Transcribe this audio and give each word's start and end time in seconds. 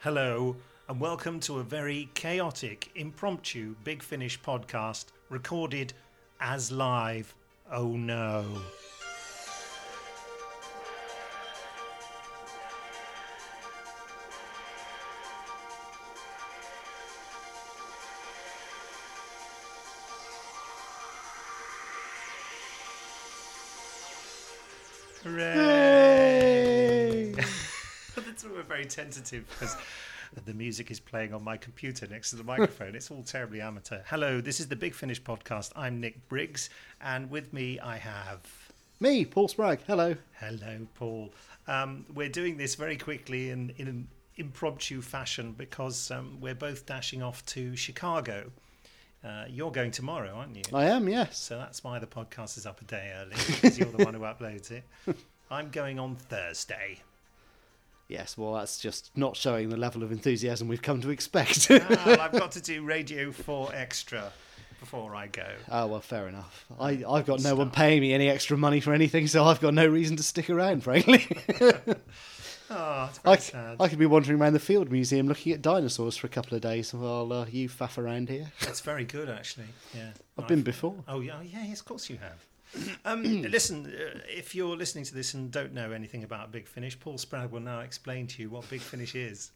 Hello, 0.00 0.56
and 0.88 1.00
welcome 1.00 1.40
to 1.40 1.58
a 1.58 1.64
very 1.64 2.10
chaotic, 2.12 2.90
impromptu 2.94 3.74
Big 3.82 4.02
Finish 4.02 4.38
podcast 4.40 5.06
recorded 5.30 5.94
as 6.38 6.70
live. 6.70 7.34
Oh 7.72 7.96
no. 7.96 8.44
Tentative 28.96 29.44
because 29.50 29.76
the 30.46 30.54
music 30.54 30.90
is 30.90 30.98
playing 30.98 31.34
on 31.34 31.44
my 31.44 31.58
computer 31.58 32.06
next 32.06 32.30
to 32.30 32.36
the 32.36 32.44
microphone. 32.44 32.94
it's 32.94 33.10
all 33.10 33.22
terribly 33.22 33.60
amateur. 33.60 34.00
Hello, 34.06 34.40
this 34.40 34.58
is 34.58 34.68
the 34.68 34.76
Big 34.76 34.94
Finish 34.94 35.22
podcast. 35.22 35.70
I'm 35.76 36.00
Nick 36.00 36.26
Briggs, 36.30 36.70
and 37.02 37.30
with 37.30 37.52
me 37.52 37.78
I 37.78 37.98
have. 37.98 38.40
Me, 38.98 39.26
Paul 39.26 39.48
Spragg. 39.48 39.80
Hello. 39.86 40.14
Hello, 40.40 40.86
Paul. 40.94 41.30
Um, 41.68 42.06
we're 42.14 42.30
doing 42.30 42.56
this 42.56 42.74
very 42.74 42.96
quickly 42.96 43.50
in, 43.50 43.74
in 43.76 43.86
an 43.86 44.08
impromptu 44.38 45.02
fashion 45.02 45.54
because 45.58 46.10
um, 46.10 46.38
we're 46.40 46.54
both 46.54 46.86
dashing 46.86 47.22
off 47.22 47.44
to 47.46 47.76
Chicago. 47.76 48.50
Uh, 49.22 49.44
you're 49.50 49.72
going 49.72 49.90
tomorrow, 49.90 50.32
aren't 50.34 50.56
you? 50.56 50.62
I 50.72 50.86
am, 50.86 51.06
yes. 51.06 51.36
So 51.36 51.58
that's 51.58 51.84
why 51.84 51.98
the 51.98 52.06
podcast 52.06 52.56
is 52.56 52.64
up 52.64 52.80
a 52.80 52.84
day 52.84 53.12
early 53.20 53.36
because 53.46 53.78
you're 53.78 53.92
the 53.92 54.06
one 54.06 54.14
who 54.14 54.20
uploads 54.32 54.70
it. 54.70 54.84
I'm 55.50 55.68
going 55.68 55.98
on 55.98 56.16
Thursday. 56.16 57.00
Yes, 58.08 58.38
well, 58.38 58.54
that's 58.54 58.78
just 58.78 59.10
not 59.16 59.36
showing 59.36 59.68
the 59.68 59.76
level 59.76 60.02
of 60.02 60.12
enthusiasm 60.12 60.68
we've 60.68 60.82
come 60.82 61.00
to 61.00 61.10
expect. 61.10 61.66
Ah, 61.70 62.02
well, 62.06 62.20
I've 62.20 62.32
got 62.32 62.52
to 62.52 62.60
do 62.60 62.84
Radio 62.84 63.32
4 63.32 63.70
Extra 63.74 64.32
before 64.78 65.16
I 65.16 65.26
go. 65.26 65.46
oh, 65.70 65.86
well, 65.88 66.00
fair 66.00 66.28
enough. 66.28 66.66
I, 66.78 67.02
I've 67.08 67.26
got 67.26 67.42
no 67.42 67.54
one 67.56 67.70
paying 67.70 68.00
me 68.00 68.12
any 68.12 68.28
extra 68.28 68.56
money 68.56 68.80
for 68.80 68.92
anything, 68.92 69.26
so 69.26 69.44
I've 69.44 69.60
got 69.60 69.74
no 69.74 69.86
reason 69.86 70.16
to 70.16 70.22
stick 70.22 70.48
around, 70.50 70.82
frankly. 70.84 71.26
Oh, 72.68 73.10
I, 73.24 73.36
sad. 73.36 73.76
I 73.78 73.88
could 73.88 73.98
be 73.98 74.06
wandering 74.06 74.40
around 74.40 74.54
the 74.54 74.58
Field 74.58 74.90
Museum 74.90 75.28
looking 75.28 75.52
at 75.52 75.62
dinosaurs 75.62 76.16
for 76.16 76.26
a 76.26 76.30
couple 76.30 76.56
of 76.56 76.62
days 76.62 76.92
while 76.92 77.32
uh, 77.32 77.46
you 77.48 77.68
faff 77.68 77.96
around 77.96 78.28
here. 78.28 78.50
That's 78.60 78.80
very 78.80 79.04
good, 79.04 79.28
actually. 79.28 79.66
Yeah. 79.94 80.10
I've 80.36 80.48
been 80.48 80.62
before. 80.62 80.96
Oh 81.06 81.20
yeah, 81.20 81.36
oh, 81.38 81.42
yeah, 81.42 81.64
yes, 81.64 81.80
of 81.80 81.86
course 81.86 82.10
you 82.10 82.16
have. 82.18 82.44
Um, 83.04 83.42
listen, 83.42 83.86
uh, 83.86 84.18
if 84.28 84.54
you're 84.54 84.76
listening 84.76 85.04
to 85.04 85.14
this 85.14 85.34
and 85.34 85.50
don't 85.50 85.72
know 85.72 85.92
anything 85.92 86.24
about 86.24 86.50
Big 86.50 86.66
Finish, 86.66 86.98
Paul 86.98 87.18
Spragg 87.18 87.50
will 87.50 87.60
now 87.60 87.80
explain 87.80 88.26
to 88.28 88.42
you 88.42 88.50
what 88.50 88.68
Big 88.68 88.80
Finish 88.80 89.14
is. 89.14 89.52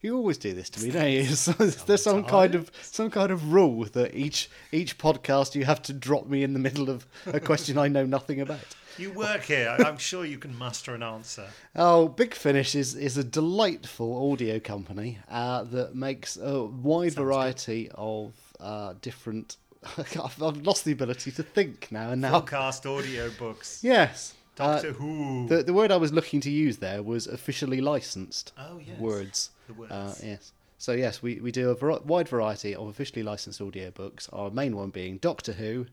You 0.00 0.16
always 0.16 0.38
do 0.38 0.54
this 0.54 0.70
to 0.70 0.82
me, 0.82 0.90
don't 0.92 1.10
you? 1.10 1.24
So 1.24 1.52
There's 1.52 2.02
some 2.02 2.24
kind 2.24 2.54
of 2.54 2.70
some 2.82 3.10
kind 3.10 3.30
of 3.30 3.52
rule 3.52 3.84
that 3.84 4.14
each 4.14 4.50
each 4.72 4.98
podcast 4.98 5.54
you 5.54 5.64
have 5.66 5.82
to 5.82 5.92
drop 5.92 6.26
me 6.26 6.42
in 6.42 6.52
the 6.52 6.58
middle 6.58 6.90
of 6.90 7.06
a 7.26 7.38
question 7.38 7.78
I 7.78 7.88
know 7.88 8.04
nothing 8.04 8.40
about. 8.40 8.60
You 8.98 9.12
work 9.12 9.44
here. 9.44 9.74
I'm 9.78 9.96
sure 9.96 10.26
you 10.26 10.36
can 10.36 10.54
muster 10.58 10.94
an 10.94 11.02
answer. 11.02 11.46
Oh, 11.74 12.08
Big 12.08 12.34
Finish 12.34 12.74
is, 12.74 12.94
is 12.94 13.16
a 13.16 13.24
delightful 13.24 14.30
audio 14.30 14.58
company 14.58 15.18
uh, 15.30 15.62
that 15.64 15.94
makes 15.94 16.36
a 16.36 16.64
wide 16.64 17.14
variety 17.14 17.88
of 17.94 18.34
uh, 18.58 18.94
different. 19.00 19.56
I've 19.98 20.42
I've 20.42 20.62
lost 20.62 20.84
the 20.84 20.92
ability 20.92 21.30
to 21.32 21.42
think 21.42 21.88
now 21.90 22.10
and 22.10 22.20
now. 22.20 22.40
Podcast 22.40 22.86
audio 22.86 23.30
books. 23.38 23.80
Yes. 23.84 24.34
uh, 24.58 24.74
Doctor 24.74 24.92
Who. 24.92 25.46
the, 25.48 25.62
the 25.62 25.72
word 25.72 25.90
I 25.90 25.96
was 25.96 26.12
looking 26.12 26.40
to 26.42 26.50
use 26.50 26.78
there 26.78 27.02
was 27.02 27.26
officially 27.26 27.80
licensed 27.80 28.52
oh 28.58 28.78
yes. 28.86 28.98
words. 28.98 29.50
The 29.68 29.74
words. 29.74 29.92
Uh, 29.92 30.14
yes. 30.22 30.52
So, 30.78 30.92
yes, 30.92 31.22
we, 31.22 31.40
we 31.40 31.52
do 31.52 31.68
a 31.68 31.74
vari- 31.74 32.00
wide 32.06 32.26
variety 32.26 32.74
of 32.74 32.88
officially 32.88 33.22
licensed 33.22 33.60
audiobooks. 33.60 34.30
Our 34.32 34.50
main 34.50 34.74
one 34.74 34.88
being 34.88 35.18
Doctor 35.18 35.52
Who, 35.52 35.86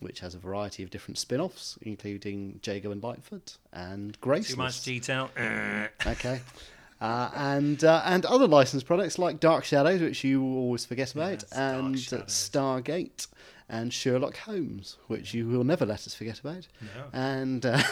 which 0.00 0.20
has 0.20 0.34
a 0.34 0.38
variety 0.38 0.82
of 0.82 0.88
different 0.88 1.18
spin 1.18 1.42
offs, 1.42 1.78
including 1.82 2.58
Jago 2.64 2.90
and 2.90 3.02
Lightfoot 3.02 3.58
and 3.70 4.18
Grace. 4.22 4.48
Too 4.48 4.56
much 4.56 4.82
detail. 4.82 5.28
Okay. 6.06 6.40
Uh, 7.00 7.30
and 7.34 7.82
uh, 7.82 8.02
and 8.04 8.26
other 8.26 8.46
licensed 8.46 8.84
products 8.86 9.18
like 9.18 9.40
Dark 9.40 9.64
Shadows, 9.64 10.00
which 10.02 10.22
you 10.22 10.42
always 10.44 10.84
forget 10.84 11.12
about, 11.14 11.30
Yes, 11.42 11.52
and 11.52 11.94
Stargate, 11.94 13.26
and 13.70 13.90
Sherlock 13.92 14.36
Holmes, 14.36 14.98
which 15.06 15.32
you 15.32 15.48
will 15.48 15.64
never 15.64 15.86
let 15.86 16.06
us 16.06 16.14
forget 16.14 16.40
about, 16.40 16.66
No. 16.82 17.04
and 17.14 17.64
uh, 17.64 17.82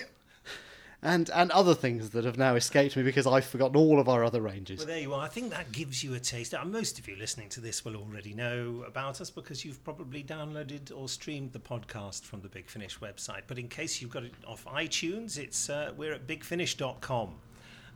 and 1.02 1.28
and 1.34 1.50
other 1.52 1.74
things 1.74 2.10
that 2.10 2.24
have 2.24 2.38
now 2.38 2.54
escaped 2.56 2.96
me 2.96 3.02
because 3.02 3.26
I've 3.26 3.44
forgotten 3.44 3.76
all 3.76 4.00
of 4.00 4.08
our 4.08 4.24
other 4.24 4.40
ranges. 4.40 4.78
Well, 4.78 4.88
there 4.88 4.98
you 5.00 5.12
are. 5.14 5.20
I 5.24 5.28
think 5.28 5.50
that 5.50 5.70
gives 5.70 6.02
you 6.02 6.14
a 6.14 6.18
taste. 6.18 6.54
Uh, 6.54 6.64
Most 6.64 6.98
of 6.98 7.06
you 7.06 7.14
listening 7.16 7.50
to 7.50 7.60
this 7.60 7.84
will 7.84 7.94
already 7.96 8.32
know 8.34 8.84
about 8.86 9.20
us 9.20 9.30
because 9.30 9.64
you've 9.64 9.84
probably 9.84 10.24
downloaded 10.24 10.90
or 10.96 11.08
streamed 11.08 11.52
the 11.52 11.58
podcast 11.60 12.22
from 12.24 12.40
the 12.40 12.48
Big 12.48 12.68
Finish 12.68 12.98
website. 12.98 13.42
But 13.46 13.58
in 13.58 13.68
case 13.68 14.00
you've 14.00 14.10
got 14.10 14.24
it 14.24 14.32
off 14.46 14.64
iTunes, 14.64 15.38
it's 15.38 15.68
uh, 15.70 15.92
we're 15.96 16.14
at 16.14 16.26
bigfinish.com. 16.26 17.34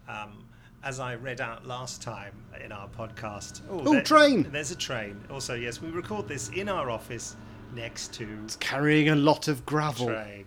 Um, 0.09 0.45
as 0.85 1.01
I 1.01 1.17
read 1.17 1.41
out 1.41 1.67
last 1.67 2.01
time 2.03 2.33
in 2.65 2.71
our 2.71 2.89
podcast. 2.89 3.63
Oh, 3.69 4.01
train! 4.03 4.49
There's 4.53 4.71
a 4.71 4.77
train. 4.77 5.21
Also, 5.29 5.55
yes, 5.55 5.83
we 5.83 5.91
record 5.91 6.29
this 6.29 6.51
in 6.51 6.69
our 6.69 6.89
office 6.89 7.37
next 7.75 8.15
to 8.15 8.29
It's 8.45 8.57
carrying 8.57 9.09
a 9.09 9.17
lot 9.17 9.49
of 9.49 9.67
gravel. 9.67 10.07
train. 10.07 10.47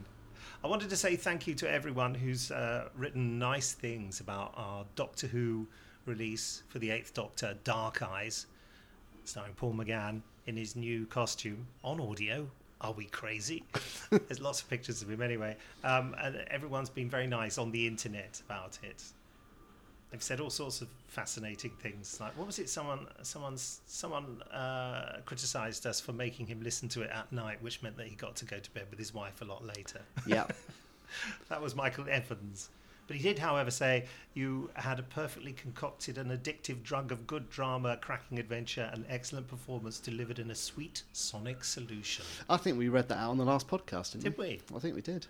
I 0.64 0.68
wanted 0.68 0.90
to 0.90 0.96
say 0.96 1.16
thank 1.16 1.48
you 1.48 1.56
to 1.56 1.70
everyone 1.70 2.14
who's 2.16 2.50
uh, 2.50 2.90
written 2.96 3.40
nice 3.40 3.74
things 3.74 4.20
about 4.22 4.54
our 4.56 4.86
Doctor 4.96 5.28
Who 5.28 5.68
release 6.06 6.64
for 6.70 6.80
the 6.80 6.92
Eighth 6.92 7.14
Doctor, 7.14 7.58
Dark 7.64 8.02
Eyes, 8.02 8.46
starring 9.26 9.54
Paul 9.54 9.74
McGann 9.74 10.22
in 10.46 10.56
his 10.56 10.76
new 10.76 11.06
costume 11.08 11.68
on 11.84 12.00
audio. 12.00 12.48
Are 12.80 12.94
we 12.94 13.06
crazy? 13.06 13.64
There's 14.10 14.42
lots 14.42 14.62
of 14.62 14.70
pictures 14.70 15.02
of 15.02 15.10
him 15.12 15.22
anyway, 15.22 15.58
um, 15.84 16.16
and 16.20 16.38
everyone's 16.50 16.90
been 16.90 17.10
very 17.10 17.28
nice 17.28 17.58
on 17.58 17.72
the 17.72 17.86
internet 17.86 18.42
about 18.46 18.80
it. 18.82 19.04
They've 20.12 20.22
said 20.22 20.42
all 20.42 20.50
sorts 20.50 20.82
of 20.82 20.90
fascinating 21.08 21.72
things. 21.80 22.20
Like, 22.20 22.38
what 22.38 22.46
was 22.46 22.60
it? 22.60 22.70
Someone, 22.70 23.08
someone's, 23.22 23.80
someone 23.86 24.42
uh, 24.52 25.20
criticised 25.26 25.86
us 25.86 26.02
for 26.02 26.12
making 26.12 26.48
him 26.48 26.62
listen 26.62 26.90
to 26.90 27.02
it 27.02 27.10
at 27.12 27.32
night, 27.32 27.62
which 27.62 27.82
meant 27.82 27.96
that 27.98 28.08
he 28.08 28.16
got 28.16 28.36
to 28.38 28.46
go 28.46 28.60
to 28.60 28.72
bed 28.72 28.88
with 28.90 29.00
his 29.00 29.14
wife 29.14 29.42
a 29.42 29.46
lot 29.46 29.66
later. 29.66 30.02
Yeah. 30.26 30.48
that 31.50 31.62
was 31.62 31.76
Michael 31.76 32.06
Evans. 32.10 32.70
But 33.08 33.18
he 33.18 33.24
did, 33.24 33.40
however, 33.40 33.72
say 33.72 34.06
you 34.34 34.70
had 34.74 35.00
a 35.00 35.04
perfectly 35.04 35.54
concocted 35.54 36.18
and 36.18 36.32
addictive 36.32 36.84
drug 36.84 37.12
of 37.12 37.28
good 37.28 37.50
drama, 37.50 37.98
cracking 37.98 38.40
adventure, 38.40 38.90
and 38.94 39.06
excellent 39.10 39.48
performance 39.48 40.00
delivered 40.00 40.40
in 40.40 40.52
a 40.52 40.56
sweet 40.56 41.04
sonic 41.12 41.64
solution. 41.64 42.26
I 42.50 42.58
think 42.58 42.78
we 42.78 42.90
read 42.90 43.10
that 43.10 43.18
out 43.18 43.32
on 43.32 43.38
the 43.38 43.46
last 43.46 43.68
podcast, 43.68 44.14
didn't 44.14 44.24
Did 44.24 44.38
we? 44.38 44.62
we? 44.70 44.78
I 44.78 44.80
think 44.80 44.96
we 44.96 45.02
did. 45.02 45.28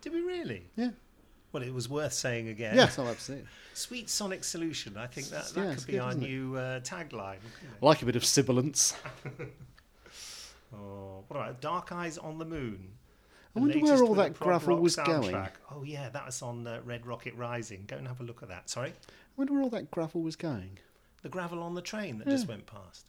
Did 0.00 0.12
we 0.12 0.20
really? 0.20 0.66
Yeah. 0.76 0.90
Well, 1.54 1.62
it 1.62 1.72
was 1.72 1.88
worth 1.88 2.12
saying 2.12 2.48
again. 2.48 2.74
Yes, 2.74 2.98
oh, 2.98 3.06
absolutely. 3.06 3.46
Sweet 3.74 4.10
sonic 4.10 4.42
solution. 4.42 4.96
I 4.96 5.06
think 5.06 5.28
that, 5.28 5.46
that 5.54 5.70
it's 5.70 5.84
could 5.84 5.86
be 5.86 5.92
good, 5.92 6.00
our 6.00 6.12
new 6.14 6.56
uh, 6.56 6.80
tagline. 6.80 7.36
I 7.80 7.86
like 7.86 8.02
a 8.02 8.06
bit 8.06 8.16
of 8.16 8.24
sibilance. 8.24 8.94
Oh, 10.76 11.22
what 11.28 11.36
about 11.36 11.60
Dark 11.60 11.92
Eyes 11.92 12.18
on 12.18 12.38
the 12.38 12.44
Moon? 12.44 12.88
I 13.54 13.60
wonder 13.60 13.78
where 13.78 14.02
all 14.02 14.14
that 14.16 14.36
gravel 14.36 14.76
was 14.78 14.96
going. 14.96 15.36
Oh 15.70 15.84
yeah, 15.84 16.08
that 16.08 16.26
was 16.26 16.42
on 16.42 16.66
uh, 16.66 16.80
Red 16.84 17.06
Rocket 17.06 17.32
Rising. 17.36 17.84
Go 17.86 17.96
and 17.96 18.08
have 18.08 18.20
a 18.20 18.24
look 18.24 18.42
at 18.42 18.48
that. 18.48 18.68
Sorry, 18.68 18.90
I 18.90 19.12
wonder 19.36 19.52
where 19.52 19.62
all 19.62 19.70
that 19.70 19.92
gravel 19.92 20.20
was 20.22 20.34
going. 20.34 20.78
the 21.22 21.28
gravel 21.28 21.62
on 21.62 21.76
the 21.76 21.80
train 21.80 22.18
that 22.18 22.26
just 22.28 22.48
went 22.48 22.66
past. 22.66 23.06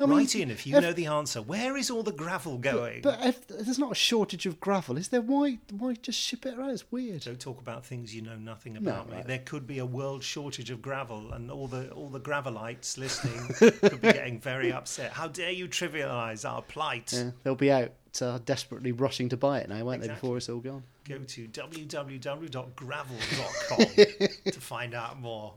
I 0.00 0.06
mean, 0.06 0.18
Write 0.18 0.34
in 0.34 0.50
if 0.50 0.66
you 0.66 0.76
if- 0.76 0.82
know 0.82 0.92
the 0.92 1.06
answer. 1.06 1.40
Where 1.40 1.76
is 1.76 1.88
all 1.88 2.02
the 2.02 2.10
gravel 2.12 2.58
going? 2.58 3.02
But 3.02 3.24
if 3.24 3.46
there's 3.46 3.78
not 3.78 3.92
a 3.92 3.94
shortage 3.94 4.44
of 4.44 4.58
gravel, 4.58 4.96
is 4.96 5.08
there? 5.08 5.20
Why 5.20 5.58
why 5.70 5.94
just 5.94 6.18
ship 6.18 6.44
it 6.46 6.58
around? 6.58 6.70
It's 6.70 6.90
weird. 6.90 7.22
Don't 7.22 7.38
talk 7.38 7.60
about 7.60 7.86
things 7.86 8.12
you 8.14 8.22
know 8.22 8.36
nothing 8.36 8.76
about, 8.76 9.08
mate. 9.08 9.16
right. 9.16 9.26
There 9.26 9.38
could 9.38 9.66
be 9.68 9.78
a 9.78 9.86
world 9.86 10.24
shortage 10.24 10.70
of 10.70 10.82
gravel, 10.82 11.32
and 11.32 11.48
all 11.50 11.68
the 11.68 11.90
all 11.92 12.08
the 12.08 12.20
gravelites 12.20 12.98
listening 12.98 13.48
could 13.80 14.00
be 14.00 14.12
getting 14.12 14.40
very 14.40 14.72
upset. 14.72 15.12
How 15.12 15.28
dare 15.28 15.52
you 15.52 15.68
trivialise 15.68 16.48
our 16.48 16.62
plight? 16.62 17.12
Yeah, 17.12 17.30
they'll 17.44 17.54
be 17.54 17.70
out 17.70 17.92
uh, 18.20 18.38
desperately 18.44 18.90
rushing 18.92 19.28
to 19.28 19.36
buy 19.36 19.60
it 19.60 19.68
now, 19.68 19.84
won't 19.84 20.00
they? 20.00 20.06
Exactly. 20.06 20.20
Before 20.26 20.36
it's 20.38 20.48
all 20.48 20.58
gone. 20.60 20.82
Go 21.08 21.18
to 21.18 21.46
www.gravel.com 21.48 23.86
to 24.52 24.60
find 24.60 24.94
out 24.94 25.20
more. 25.20 25.54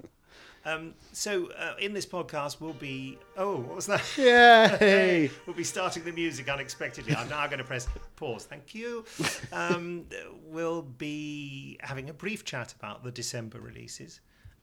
Um, 0.67 0.95
so, 1.13 1.49
uh, 1.53 1.75
in 1.79 1.93
this 1.93 2.05
podcast, 2.05 2.59
we'll 2.59 2.73
be. 2.73 3.17
Oh, 3.37 3.55
what 3.55 3.75
was 3.77 3.85
that? 3.85 4.03
Yay! 4.17 5.31
we'll 5.47 5.55
be 5.55 5.63
starting 5.63 6.03
the 6.03 6.11
music 6.11 6.49
unexpectedly. 6.49 7.15
I'm 7.15 7.29
now 7.29 7.47
going 7.47 7.59
to 7.59 7.63
press 7.63 7.87
pause. 8.17 8.43
Thank 8.45 8.75
you. 8.75 9.05
Um, 9.53 10.05
we'll 10.45 10.81
be 10.81 11.77
having 11.81 12.09
a 12.09 12.13
brief 12.13 12.43
chat 12.43 12.73
about 12.73 13.03
the 13.03 13.11
December 13.11 13.59
releases 13.59 14.19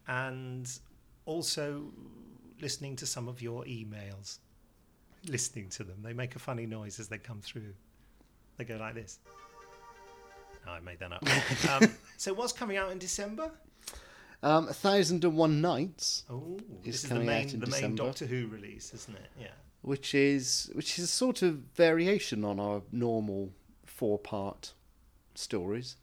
and 0.06 0.70
also 1.26 1.90
listening 2.60 2.96
to 2.96 3.06
some 3.06 3.28
of 3.28 3.40
your 3.40 3.64
emails. 3.64 4.38
Listening 5.26 5.68
to 5.70 5.84
them. 5.84 5.96
They 6.02 6.12
make 6.12 6.36
a 6.36 6.38
funny 6.38 6.66
noise 6.66 7.00
as 7.00 7.08
they 7.08 7.18
come 7.18 7.40
through. 7.40 7.72
They 8.58 8.64
go 8.64 8.76
like 8.76 8.94
this. 8.94 9.20
No, 10.66 10.72
I 10.72 10.80
made 10.80 10.98
that 11.00 11.12
up. 11.12 11.82
um, 11.82 11.90
so, 12.18 12.34
what's 12.34 12.52
coming 12.52 12.76
out 12.76 12.92
in 12.92 12.98
December? 12.98 13.50
Um, 14.44 14.68
A 14.68 14.74
Thousand 14.74 15.24
and 15.24 15.36
One 15.36 15.60
Nights, 15.60 16.24
Oh, 16.28 16.58
Is 16.82 16.84
this 16.84 16.94
is 16.96 17.02
the 17.02 17.08
coming 17.08 17.28
out 17.28 17.32
main 17.32 17.48
in 17.54 17.60
the 17.60 17.66
main 17.66 17.70
December. 17.80 18.02
Doctor 18.04 18.26
Who 18.26 18.46
release, 18.48 18.92
isn't 18.94 19.16
it? 19.16 19.30
Yeah. 19.40 19.46
which 19.82 20.14
is 20.14 20.70
which 20.74 20.98
is 20.98 21.04
a 21.04 21.08
sort 21.08 21.42
of 21.42 21.54
variation 21.74 22.44
on 22.44 22.58
our 22.60 22.82
normal 22.92 23.50
four 23.86 24.18
part 24.18 24.72
stories. 25.34 25.96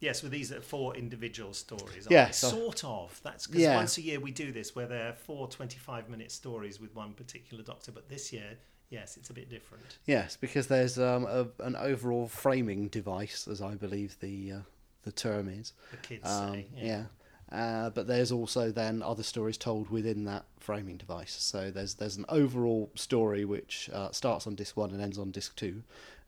Yes, 0.00 0.22
well, 0.22 0.30
these 0.30 0.50
are 0.50 0.60
four 0.62 0.96
individual 0.96 1.52
stories. 1.52 2.06
aren't 2.06 2.10
Yeah, 2.10 2.26
they? 2.26 2.32
so- 2.32 2.50
sort 2.50 2.84
of. 2.84 3.20
That's 3.22 3.46
because 3.46 3.62
Yeah. 3.62 3.76
once 3.76 3.98
a 3.98 4.02
year 4.02 4.18
we 4.18 4.30
do 4.32 4.50
this, 4.50 4.74
where 4.74 4.86
there 4.86 5.08
are 5.10 5.12
four 5.12 5.46
25 5.48 6.08
minute 6.08 6.32
stories 6.32 6.80
with 6.80 6.94
one 6.94 7.12
particular 7.12 7.62
Doctor. 7.62 7.92
But 7.92 8.08
this 8.08 8.32
year, 8.32 8.58
yes, 8.88 9.16
it's 9.18 9.28
a 9.30 9.34
bit 9.34 9.48
different. 9.50 9.98
Yes, 10.06 10.36
because 10.36 10.68
there's 10.68 10.98
um, 10.98 11.24
a, 11.26 11.48
an 11.60 11.76
overall 11.76 12.28
framing 12.28 12.88
device, 12.88 13.46
as 13.46 13.60
I 13.60 13.74
believe 13.74 14.18
the 14.20 14.52
uh, 14.52 14.58
the 15.02 15.12
term 15.12 15.48
is. 15.48 15.72
The 15.90 15.96
kids 15.98 16.28
Um, 16.28 16.52
say. 16.54 16.66
yeah. 16.74 17.04
Uh, 17.52 17.90
but 17.90 18.06
there's 18.06 18.30
also 18.30 18.70
then 18.70 19.02
other 19.02 19.24
stories 19.24 19.56
told 19.58 19.90
within 19.90 20.24
that 20.24 20.44
framing 20.60 20.96
device. 20.96 21.36
So 21.40 21.70
there's 21.70 21.94
there's 21.94 22.16
an 22.16 22.24
overall 22.28 22.90
story 22.94 23.44
which 23.44 23.90
uh, 23.92 24.10
starts 24.12 24.46
on 24.46 24.54
disc 24.54 24.76
one 24.76 24.90
and 24.90 25.00
ends 25.02 25.18
on 25.18 25.30
disc 25.32 25.56
two, 25.56 25.82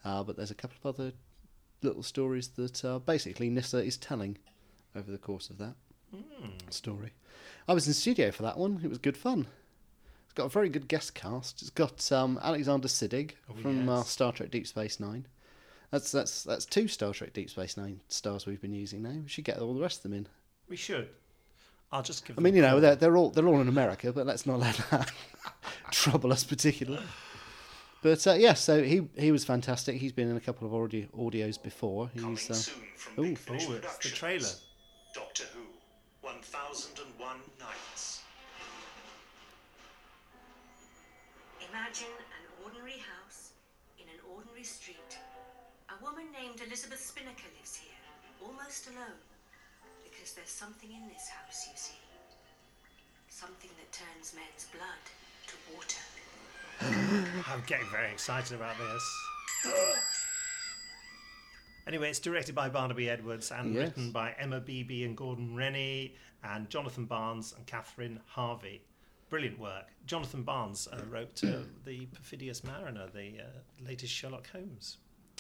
uh, 0.05 0.23
but 0.25 0.37
there's 0.37 0.51
a 0.51 0.55
couple 0.57 0.77
of 0.83 0.95
other 0.99 1.13
little 1.83 2.03
stories 2.03 2.49
that 2.57 2.85
uh, 2.85 2.99
basically 2.99 3.51
Nyssa 3.51 3.79
is 3.85 3.97
telling 3.97 4.39
over 4.97 5.11
the 5.11 5.19
course 5.19 5.49
of 5.51 5.59
that 5.59 5.75
Hmm. 6.15 6.49
story. 6.71 7.13
I 7.67 7.73
was 7.73 7.87
in 7.87 7.95
studio 7.95 8.31
for 8.33 8.43
that 8.43 8.59
one. 8.59 8.81
It 8.85 8.89
was 8.89 8.99
good 8.99 9.17
fun. 9.17 9.47
It's 10.25 10.35
got 10.35 10.45
a 10.47 10.49
very 10.51 10.69
good 10.69 10.87
guest 10.89 11.15
cast. 11.15 11.63
It's 11.63 11.71
got 11.71 12.11
um, 12.13 12.39
Alexander 12.43 12.89
Siddig 12.89 13.33
Oh, 13.49 13.55
from 13.55 13.89
uh, 13.89 13.99
yes. 13.99 14.09
Star 14.11 14.33
Trek 14.33 14.51
Deep 14.51 14.67
Space 14.67 14.99
Nine. 15.01 15.27
That's 15.91 16.11
that's 16.13 16.43
that's 16.43 16.67
two 16.67 16.89
Star 16.89 17.13
Trek 17.15 17.33
Deep 17.33 17.49
Space 17.49 17.77
Nine 17.77 18.01
stars 18.09 18.45
we've 18.45 18.61
been 18.61 18.75
using 18.75 19.03
now. 19.03 19.21
We 19.23 19.29
should 19.29 19.45
get 19.45 19.59
all 19.59 19.73
the 19.75 19.81
rest 19.81 19.99
of 19.99 20.03
them 20.11 20.15
in. 20.15 20.27
We 20.73 20.79
should. 20.79 21.11
I'll 21.93 22.03
just 22.03 22.25
give. 22.25 22.33
I 22.33 22.37
them 22.37 22.45
mean, 22.45 22.57
you 22.57 22.63
know, 22.63 22.81
they're, 22.81 22.97
they're 22.97 23.15
all 23.15 23.29
they're 23.29 23.47
all 23.47 23.61
in 23.61 23.69
America, 23.69 24.11
but 24.11 24.25
let's 24.25 24.47
not 24.47 24.59
let 24.59 24.75
that 24.91 25.13
trouble 25.91 26.33
us 26.33 26.45
particularly. 26.45 27.05
But 28.03 28.27
uh, 28.27 28.33
yeah, 28.33 28.55
so 28.55 28.83
he 28.83 29.07
he 29.19 29.31
was 29.33 29.45
fantastic. 29.45 29.97
He's 30.01 30.13
been 30.13 30.31
in 30.31 30.37
a 30.39 30.41
couple 30.41 30.67
of 30.67 30.73
audio, 30.75 31.05
audios 31.15 31.63
before. 31.63 32.11
Coming 32.17 32.37
He's 32.37 32.51
uh, 32.51 32.55
soon 32.55 32.85
from 32.97 33.23
ooh. 33.23 33.29
Big 33.29 33.39
Finish 33.39 33.67
Oh, 33.69 33.75
it's 33.75 33.99
the 33.99 34.09
trailer. 34.09 34.49
Doctor 35.15 35.45
Who, 35.53 35.61
1001 36.23 37.37
Nights. 37.61 38.23
Imagine 41.69 42.17
an 42.17 42.65
ordinary 42.65 42.97
house 43.13 43.51
in 43.99 44.09
an 44.09 44.21
ordinary 44.35 44.65
street. 44.65 45.19
A 45.91 46.03
woman 46.03 46.33
named 46.33 46.63
Elizabeth 46.67 47.05
Spinnaker 47.05 47.53
lives 47.59 47.77
here, 47.77 48.01
almost 48.43 48.89
alone, 48.89 49.21
because 50.23 50.35
there's 50.35 50.51
something 50.51 50.91
in 50.93 51.09
this 51.09 51.27
house, 51.29 51.67
you 51.67 51.73
see. 51.75 51.99
Something 53.29 53.71
that 53.77 53.91
turns 53.91 54.33
men's 54.37 54.69
blood 54.71 55.03
to 55.49 55.55
water. 55.75 57.43
I'm 57.53 57.61
getting 57.67 57.89
very 57.91 58.13
excited 58.13 58.55
about 58.55 58.77
this. 58.79 59.73
Anyway, 61.89 62.09
it's 62.09 62.21
directed 62.21 62.55
by 62.55 62.69
Barnaby 62.69 63.11
Edwards 63.11 63.51
and 63.51 63.75
Yes. 63.75 63.89
written 63.89 64.13
by 64.13 64.33
Emma 64.39 64.61
Beeby 64.61 65.05
and 65.05 65.17
Gordon 65.17 65.57
Rennie 65.57 66.15
and 66.45 66.71
Jonathan 66.71 67.07
Barnes 67.07 67.53
and 67.57 67.67
Catherine 67.67 68.21
Harvey. 68.27 68.81
Brilliant 69.29 69.59
work. 69.59 69.89
Jonathan 70.07 70.45
Barnes 70.45 70.87
uh, 70.93 71.01
wrote 71.11 71.43
uh, 71.43 71.63
The 71.85 72.07
Perfidious 72.07 72.63
Mariner, 72.63 73.09
the 73.13 73.41
uh, 73.41 73.85
latest 73.85 74.13
Sherlock 74.13 74.49
Holmes. 74.53 74.99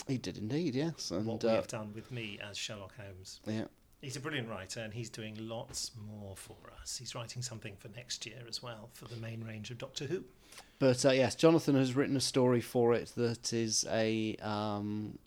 he 0.08 0.18
did 0.18 0.38
indeed, 0.38 0.74
yes, 0.74 1.12
and 1.12 1.24
What 1.26 1.44
we 1.44 1.50
uh, 1.50 1.54
have 1.54 1.68
done 1.68 1.92
with 1.94 2.10
me 2.10 2.40
as 2.42 2.58
Sherlock 2.58 2.94
Holmes. 2.96 3.38
yeah, 3.46 3.66
He's 4.02 4.16
a 4.16 4.20
brilliant 4.20 4.48
writer 4.48 4.80
and 4.80 4.92
he's 4.92 5.08
doing 5.08 5.36
lots 5.38 5.92
more 5.96 6.36
for 6.36 6.56
us. 6.80 6.96
He's 6.98 7.14
writing 7.14 7.40
something 7.40 7.76
for 7.78 7.88
next 7.88 8.26
year 8.26 8.42
as 8.48 8.60
well 8.60 8.90
for 8.92 9.06
the 9.06 9.16
main 9.16 9.44
range 9.44 9.70
of 9.70 9.78
Doctor 9.78 10.06
Who. 10.06 10.24
But 10.80 11.06
uh, 11.06 11.12
yes, 11.12 11.36
Jonathan 11.36 11.76
has 11.76 11.94
written 11.94 12.16
a 12.16 12.20
story 12.20 12.60
for 12.60 12.94
it 12.94 13.12
that 13.16 13.52
is 13.52 13.86
a 13.88 14.34
um, 14.42 15.18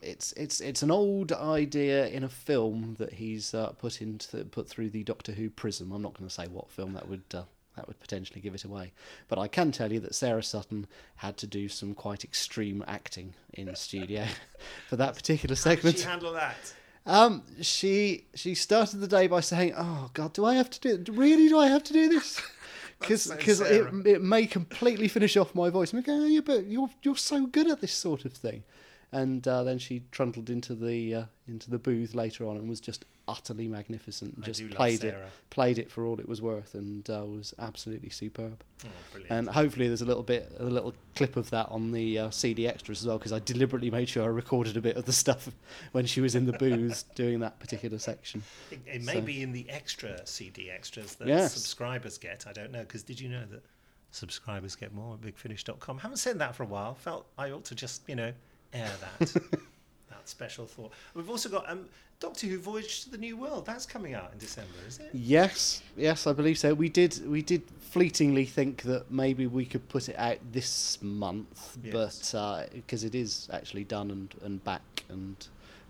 it's 0.00 0.32
it's 0.32 0.62
it's 0.62 0.82
an 0.82 0.90
old 0.90 1.30
idea 1.32 2.06
in 2.08 2.24
a 2.24 2.28
film 2.30 2.96
that 2.98 3.12
he's 3.12 3.52
uh, 3.52 3.68
put 3.72 4.00
into 4.00 4.44
put 4.46 4.66
through 4.66 4.88
the 4.88 5.04
Doctor 5.04 5.32
Who 5.32 5.50
prism. 5.50 5.92
I'm 5.92 6.00
not 6.00 6.14
going 6.14 6.26
to 6.26 6.34
say 6.34 6.46
what 6.48 6.70
film 6.70 6.94
that 6.94 7.06
would 7.06 7.22
uh, 7.34 7.42
that 7.76 7.86
would 7.86 8.00
potentially 8.00 8.40
give 8.40 8.54
it 8.54 8.64
away, 8.64 8.92
but 9.28 9.38
I 9.38 9.46
can 9.46 9.72
tell 9.72 9.92
you 9.92 10.00
that 10.00 10.14
Sarah 10.14 10.42
Sutton 10.42 10.86
had 11.16 11.36
to 11.36 11.46
do 11.46 11.68
some 11.68 11.92
quite 11.94 12.24
extreme 12.24 12.82
acting 12.88 13.34
in 13.52 13.74
studio 13.76 14.24
for 14.88 14.96
that 14.96 15.14
particular 15.14 15.54
How 15.54 15.70
did 15.70 15.76
segment. 15.76 15.98
she 15.98 16.04
handle 16.04 16.32
that? 16.32 16.74
Um, 17.06 17.42
she 17.60 18.26
she 18.34 18.54
started 18.54 18.98
the 18.98 19.08
day 19.08 19.26
by 19.26 19.40
saying, 19.40 19.74
"Oh 19.76 20.10
God, 20.14 20.32
do 20.32 20.44
I 20.44 20.54
have 20.54 20.70
to 20.70 20.80
do? 20.98 21.12
Really, 21.12 21.48
do 21.48 21.58
I 21.58 21.68
have 21.68 21.82
to 21.84 21.92
do 21.92 22.08
this?" 22.08 22.40
Because 23.00 23.28
because 23.28 23.60
it, 23.62 24.06
it 24.06 24.22
may 24.22 24.46
completely 24.46 25.08
finish 25.08 25.34
off 25.38 25.54
my 25.54 25.70
voice. 25.70 25.94
I'm 25.94 26.00
like, 26.00 26.08
oh, 26.10 26.26
yeah, 26.26 26.42
but 26.44 26.66
you're 26.66 26.90
you're 27.02 27.16
so 27.16 27.46
good 27.46 27.70
at 27.70 27.80
this 27.80 27.94
sort 27.94 28.26
of 28.26 28.34
thing. 28.34 28.62
And 29.10 29.46
uh, 29.48 29.64
then 29.64 29.78
she 29.78 30.02
trundled 30.10 30.50
into 30.50 30.74
the 30.74 31.14
uh, 31.14 31.24
into 31.48 31.70
the 31.70 31.78
booth 31.78 32.14
later 32.14 32.46
on 32.46 32.58
and 32.58 32.68
was 32.68 32.78
just 32.78 33.06
utterly 33.30 33.68
magnificent. 33.68 34.34
I 34.42 34.46
Just 34.46 34.68
played 34.70 35.04
it 35.04 35.16
played 35.50 35.78
it 35.78 35.90
for 35.90 36.04
all 36.04 36.18
it 36.20 36.28
was 36.28 36.42
worth 36.42 36.74
and 36.74 37.08
uh, 37.08 37.24
was 37.24 37.54
absolutely 37.58 38.10
superb. 38.10 38.62
Oh. 38.84 38.88
And 39.30 39.48
hopefully 39.48 39.86
there's 39.88 40.02
a 40.02 40.06
little 40.06 40.22
bit, 40.22 40.52
a 40.58 40.64
little 40.64 40.92
clip 41.14 41.36
of 41.36 41.48
that 41.50 41.68
on 41.70 41.92
the 41.92 42.18
uh, 42.18 42.30
CD 42.30 42.66
extras 42.66 43.00
as 43.02 43.06
well, 43.06 43.18
because 43.18 43.32
I 43.32 43.38
deliberately 43.38 43.90
made 43.90 44.08
sure 44.08 44.24
I 44.24 44.26
recorded 44.26 44.76
a 44.76 44.80
bit 44.80 44.96
of 44.96 45.04
the 45.04 45.12
stuff 45.12 45.48
when 45.92 46.06
she 46.06 46.20
was 46.20 46.34
in 46.34 46.46
the 46.46 46.52
booths 46.52 47.02
doing 47.14 47.40
that 47.40 47.58
particular 47.60 47.98
section. 47.98 48.42
It, 48.70 48.80
it 48.86 49.02
may 49.04 49.14
So- 49.14 49.20
be 49.22 49.42
in 49.42 49.52
the 49.52 49.68
extra 49.70 50.26
CD 50.26 50.70
extras 50.70 51.14
that 51.16 51.28
Yes. 51.28 51.52
subscribers 51.54 52.18
get. 52.18 52.46
I 52.48 52.52
don't 52.52 52.72
know 52.72 52.80
because 52.80 53.02
did 53.02 53.20
you 53.20 53.28
know 53.28 53.44
that 53.50 53.62
subscribers 54.10 54.74
get 54.76 54.92
more 54.92 55.14
at 55.14 55.20
bigfinish.com? 55.20 55.98
Haven't 55.98 56.16
said 56.18 56.38
that 56.40 56.54
for 56.56 56.64
a 56.64 56.66
while. 56.66 56.94
Felt 56.94 57.26
I 57.38 57.50
ought 57.50 57.64
to 57.66 57.74
just 57.74 58.02
you 58.08 58.16
know 58.16 58.32
air 58.72 58.90
that 59.18 59.34
special 60.28 60.66
thought. 60.66 60.92
We've 61.14 61.30
also 61.30 61.48
got 61.48 61.68
um, 61.70 61.86
Doctor 62.20 62.46
Who 62.46 62.58
Voyage 62.58 63.04
to 63.04 63.10
the 63.10 63.18
New 63.18 63.36
World. 63.36 63.66
That's 63.66 63.86
coming 63.86 64.14
out 64.14 64.30
in 64.32 64.38
December, 64.38 64.72
is 64.86 64.98
it? 64.98 65.10
Yes, 65.12 65.82
yes, 65.96 66.26
I 66.26 66.32
believe 66.32 66.58
so. 66.58 66.74
We 66.74 66.88
did, 66.88 67.26
we 67.28 67.42
did 67.42 67.62
fleetingly 67.90 68.44
think 68.44 68.82
that 68.82 69.10
maybe 69.10 69.46
we 69.46 69.64
could 69.64 69.88
put 69.88 70.08
it 70.08 70.16
out 70.18 70.38
this 70.52 70.98
month, 71.02 71.78
Yes. 71.82 72.32
but 72.32 72.70
because 72.74 73.04
it 73.04 73.14
is 73.14 73.48
actually 73.52 73.84
done 73.84 74.10
and, 74.10 74.34
and 74.44 74.62
back, 74.64 74.82
and 75.08 75.36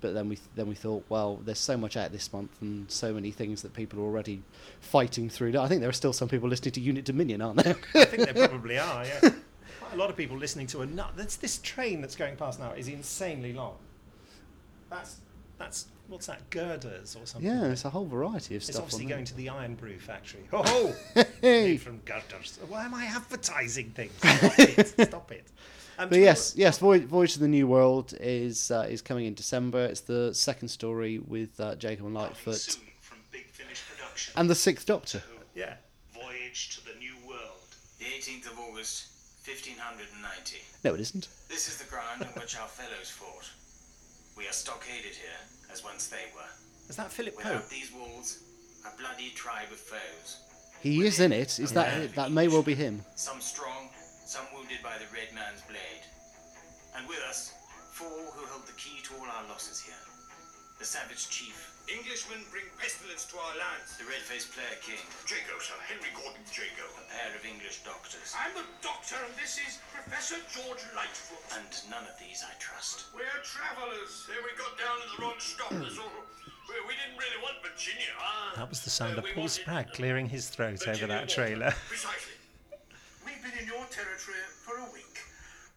but 0.01 0.15
then 0.15 0.31
we 0.31 0.39
then 0.57 0.67
we 0.67 0.75
thought, 0.75 1.05
well, 1.11 1.41
there's 1.45 1.59
so 1.59 1.77
much 1.77 1.95
out 1.97 2.11
this 2.11 2.33
month 2.33 2.51
and 2.63 2.91
so 2.91 3.13
many 3.13 3.31
things 3.31 3.61
that 3.61 3.75
people 3.75 3.99
are 4.01 4.05
already 4.05 4.43
fighting 4.81 5.29
through. 5.29 5.59
I 5.59 5.69
think 5.69 5.81
there 5.83 5.91
are 5.91 5.93
still 5.93 6.15
some 6.15 6.29
people 6.29 6.49
listening 6.49 6.73
to 6.73 6.81
Unit 6.81 7.05
Dominion, 7.05 7.43
aren't 7.43 7.63
there? 7.63 7.77
I 7.95 8.05
think 8.07 8.33
they 8.33 8.47
probably 8.49 8.79
are. 8.79 9.05
Yeah. 9.05 9.21
Quite 9.81 9.93
a 9.93 9.97
lot 9.97 10.09
of 10.09 10.17
people 10.17 10.39
listening 10.39 10.67
to 10.69 10.81
a 10.81 10.87
nut. 10.87 11.13
That's 11.17 11.37
this 11.37 11.59
train 11.59 12.01
that's 12.01 12.17
going 12.17 12.37
past 12.37 12.61
now 12.61 12.73
is 12.73 12.89
insanely 12.89 13.53
long. 13.53 13.77
That's 14.91 15.17
that's 15.59 15.87
what's 16.09 16.27
that 16.27 16.49
girders 16.51 17.17
or 17.17 17.27
something? 17.27 17.49
yeah, 17.51 17.67
it's 17.67 17.85
a 17.85 17.91
whole 17.91 18.07
variety 18.07 18.57
of 18.57 18.63
It's 18.63 18.67
stuff. 18.67 18.85
It's 18.87 18.95
obviously 18.95 19.07
going 19.07 19.25
to 19.27 19.35
the 19.37 19.51
Irn-Bru 19.51 19.99
factory. 19.99 20.41
Ho 20.51 20.63
ho! 20.65 20.95
Hey. 21.41 21.69
Made 21.73 21.81
from 21.83 21.99
girders. 22.05 22.59
Why 22.69 22.85
am 22.85 22.95
I 22.95 23.05
advertising 23.05 23.91
things? 23.91 24.13
Stop 24.19 24.59
it! 24.59 24.89
Stop 25.09 25.33
it! 25.33 25.45
Um, 25.99 26.09
But 26.09 26.19
yes, 26.19 26.55
yes, 26.57 26.79
Voyage, 26.79 27.05
Voyage 27.05 27.35
to 27.35 27.41
the 27.41 27.49
New 27.49 27.67
World 27.67 28.15
is 28.21 28.71
uh, 28.71 28.87
is 28.91 29.03
coming 29.03 29.27
in 29.27 29.35
December. 29.35 29.85
It's 29.85 30.01
the 30.01 30.35
second 30.35 30.69
story 30.69 31.19
with 31.19 31.61
uh, 31.61 31.77
Jago 31.79 32.07
and 32.07 32.15
Lightfoot 32.15 32.57
soon 32.57 32.83
from 33.01 33.19
Big 33.31 33.47
Finish 33.51 33.83
Productions. 33.95 34.35
and 34.37 34.49
the 34.51 34.55
Sixth 34.55 34.87
Doctor. 34.87 35.19
Who, 35.19 35.35
Yeah. 35.55 35.75
Voyage 36.15 36.77
to 36.77 36.85
the 36.85 36.99
New 36.99 37.15
World. 37.29 37.61
The 37.99 38.07
18th 38.07 38.47
of 38.53 38.59
August, 38.59 39.09
1590. 39.47 40.57
No, 40.85 40.95
it 40.95 41.01
isn't. 41.01 41.29
This 41.49 41.69
is 41.69 41.77
the 41.77 41.85
ground 41.91 42.23
on 42.23 42.29
which 42.41 42.57
our 42.59 42.67
fellows 42.69 43.11
fought. 43.11 43.51
We 44.37 44.47
are 44.49 44.53
stockaded 44.53 45.13
here, 45.15 45.41
as 45.73 45.85
once 45.85 46.07
they 46.09 46.25
were. 46.35 46.49
Is 46.89 46.97
that 46.97 47.11
Philip 47.13 47.37
Pope? 47.37 47.45
Without 47.45 47.71
these 47.71 47.93
walls, 47.93 48.39
a 48.87 48.97
bloody 48.99 49.31
tribe 49.35 49.71
of 49.71 49.79
foes. 49.79 50.39
He 50.83 51.05
is 51.07 51.21
in 51.21 51.33
it. 51.33 51.59
Is 51.59 51.73
that 51.73 52.01
Yeah. 52.01 52.07
that 52.17 52.33
may 52.33 52.49
well 52.49 52.63
be 52.63 52.75
him? 52.75 53.05
Some 53.17 53.41
strong, 53.41 53.91
some 54.25 54.47
wounded 54.55 54.83
by 54.83 54.97
the 54.99 55.07
red 55.13 55.33
man's 55.35 55.61
blade. 55.63 56.05
And 56.97 57.07
with 57.07 57.21
us, 57.29 57.53
four 57.93 58.09
who 58.09 58.47
hold 58.47 58.67
the 58.67 58.73
key 58.73 59.03
to 59.05 59.15
all 59.19 59.27
our 59.27 59.45
losses 59.49 59.81
here. 59.83 59.95
The 60.81 60.89
savage 60.89 61.29
chief, 61.29 61.77
Englishmen 61.93 62.41
bring 62.49 62.65
pestilence 62.81 63.29
to 63.29 63.37
our 63.37 63.53
lands. 63.61 64.01
the 64.01 64.09
red-faced 64.09 64.49
player 64.57 64.81
king, 64.81 64.97
Jago, 65.29 65.61
sir. 65.61 65.77
Henry 65.85 66.09
Gordon 66.17 66.41
Jago. 66.49 66.89
a 66.97 67.05
pair 67.13 67.37
of 67.37 67.45
English 67.45 67.85
doctors. 67.85 68.33
I'm 68.33 68.57
the 68.57 68.65
doctor, 68.81 69.21
and 69.21 69.29
this 69.37 69.61
is 69.61 69.77
Professor 69.93 70.41
George 70.49 70.81
Lightfoot. 70.97 71.45
And 71.53 71.69
none 71.93 72.09
of 72.09 72.17
these 72.17 72.41
I 72.41 72.57
trust. 72.57 73.13
We're 73.13 73.29
travellers. 73.45 74.25
Then 74.25 74.41
we 74.41 74.57
got 74.57 74.73
down 74.81 74.97
in 75.05 75.09
the 75.13 75.19
wrong 75.21 75.37
stop. 75.37 75.69
That's 75.77 76.01
all. 76.01 76.25
We, 76.73 76.75
we 76.89 76.97
didn't 76.97 77.21
really 77.21 77.41
want 77.45 77.61
Virginia. 77.61 78.17
Ah. 78.17 78.57
That 78.57 78.73
was 78.73 78.81
the 78.81 78.89
sound 78.91 79.21
Uh, 79.21 79.23
of 79.23 79.29
Paul 79.37 79.45
wanted 79.53 79.61
Spragg 79.61 79.93
clearing 79.93 80.33
his 80.33 80.49
throat 80.49 80.89
over 80.89 81.05
that 81.13 81.29
trailer. 81.29 81.77
Precisely. 81.93 82.41
We've 83.29 83.43
been 83.45 83.53
in 83.61 83.69
your 83.69 83.85
territory 83.93 84.41
for 84.65 84.81
a 84.81 84.89
week. 84.97 85.00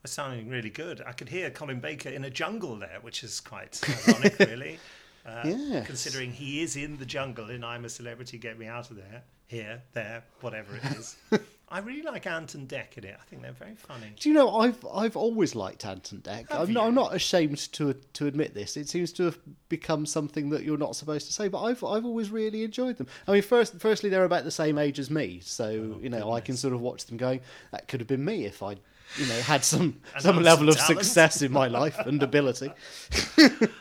It's 0.04 0.14
sounding 0.14 0.50
really 0.50 0.70
good. 0.70 1.02
I 1.06 1.14
could 1.14 1.30
hear 1.30 1.50
Colin 1.50 1.80
Baker 1.80 2.10
in 2.10 2.26
a 2.26 2.30
jungle 2.30 2.76
there, 2.76 3.00
which 3.02 3.24
is 3.24 3.40
quite 3.40 3.80
ironic, 4.08 4.38
really. 4.40 4.80
Uh, 5.26 5.44
Yes. 5.46 5.88
Considering 5.88 6.34
he 6.34 6.62
is 6.62 6.76
in 6.76 6.98
the 6.98 7.06
jungle 7.06 7.50
in 7.50 7.64
I'm 7.64 7.86
a 7.86 7.90
Celebrity, 7.90 8.38
Get 8.38 8.60
Me 8.60 8.68
Out 8.68 8.92
of 8.92 8.98
There, 8.98 9.24
here, 9.48 9.82
there, 9.94 10.24
whatever 10.42 10.76
it 10.76 10.84
is. 10.98 11.16
I 11.70 11.80
really 11.80 12.02
like 12.02 12.28
Ant 12.28 12.54
and 12.54 12.68
Dec 12.68 12.98
in 12.98 13.06
it. 13.06 13.16
I 13.20 13.24
think 13.24 13.42
they're 13.42 13.52
very 13.54 13.76
funny. 13.76 14.14
Do 14.20 14.30
you 14.30 14.36
know 14.36 14.58
I've 14.60 14.86
I've 14.94 15.16
always 15.16 15.56
liked 15.56 15.86
Ant 15.86 16.12
and 16.12 16.22
Dec. 16.22 16.50
Have 16.52 16.68
I'm 16.68 16.74
not. 16.74 16.86
I'm 16.88 16.94
not 16.94 17.16
ashamed 17.16 17.58
to 17.74 17.94
to 17.94 18.28
admit 18.28 18.54
this. 18.54 18.76
It 18.78 18.90
seems 18.90 19.12
to 19.14 19.24
have 19.24 19.40
become 19.70 20.06
something 20.06 20.50
that 20.50 20.64
you're 20.64 20.78
not 20.78 20.96
supposed 20.96 21.26
to 21.28 21.34
say, 21.34 21.48
but 21.48 21.64
I've 21.64 21.84
I've 21.84 22.06
always 22.06 22.30
really 22.30 22.64
enjoyed 22.64 22.98
them. 22.98 23.08
I 23.28 23.32
mean, 23.32 23.42
first 23.42 23.80
firstly 23.80 24.10
they're 24.10 24.26
about 24.26 24.44
the 24.44 24.52
same 24.52 24.78
age 24.78 25.00
as 25.00 25.10
me, 25.10 25.40
so 25.42 25.96
Oh, 25.96 26.00
you 26.00 26.10
know 26.10 26.32
I 26.34 26.42
can 26.42 26.58
sort 26.58 26.74
of 26.76 26.82
watch 26.82 27.06
them 27.06 27.18
going. 27.18 27.40
That 27.72 27.88
could 27.88 28.02
have 28.02 28.08
been 28.08 28.26
me 28.26 28.46
if 28.46 28.62
I. 28.62 28.76
You 29.18 29.28
know, 29.28 29.40
had 29.42 29.64
some 29.64 30.02
And 30.16 30.24
some 30.24 30.42
level 30.42 30.66
some 30.66 30.70
of 30.70 30.78
talent. 30.78 31.00
success 31.06 31.42
in 31.42 31.52
my 31.52 31.68
life 31.68 32.00
and 32.00 32.22
ability. 32.24 32.72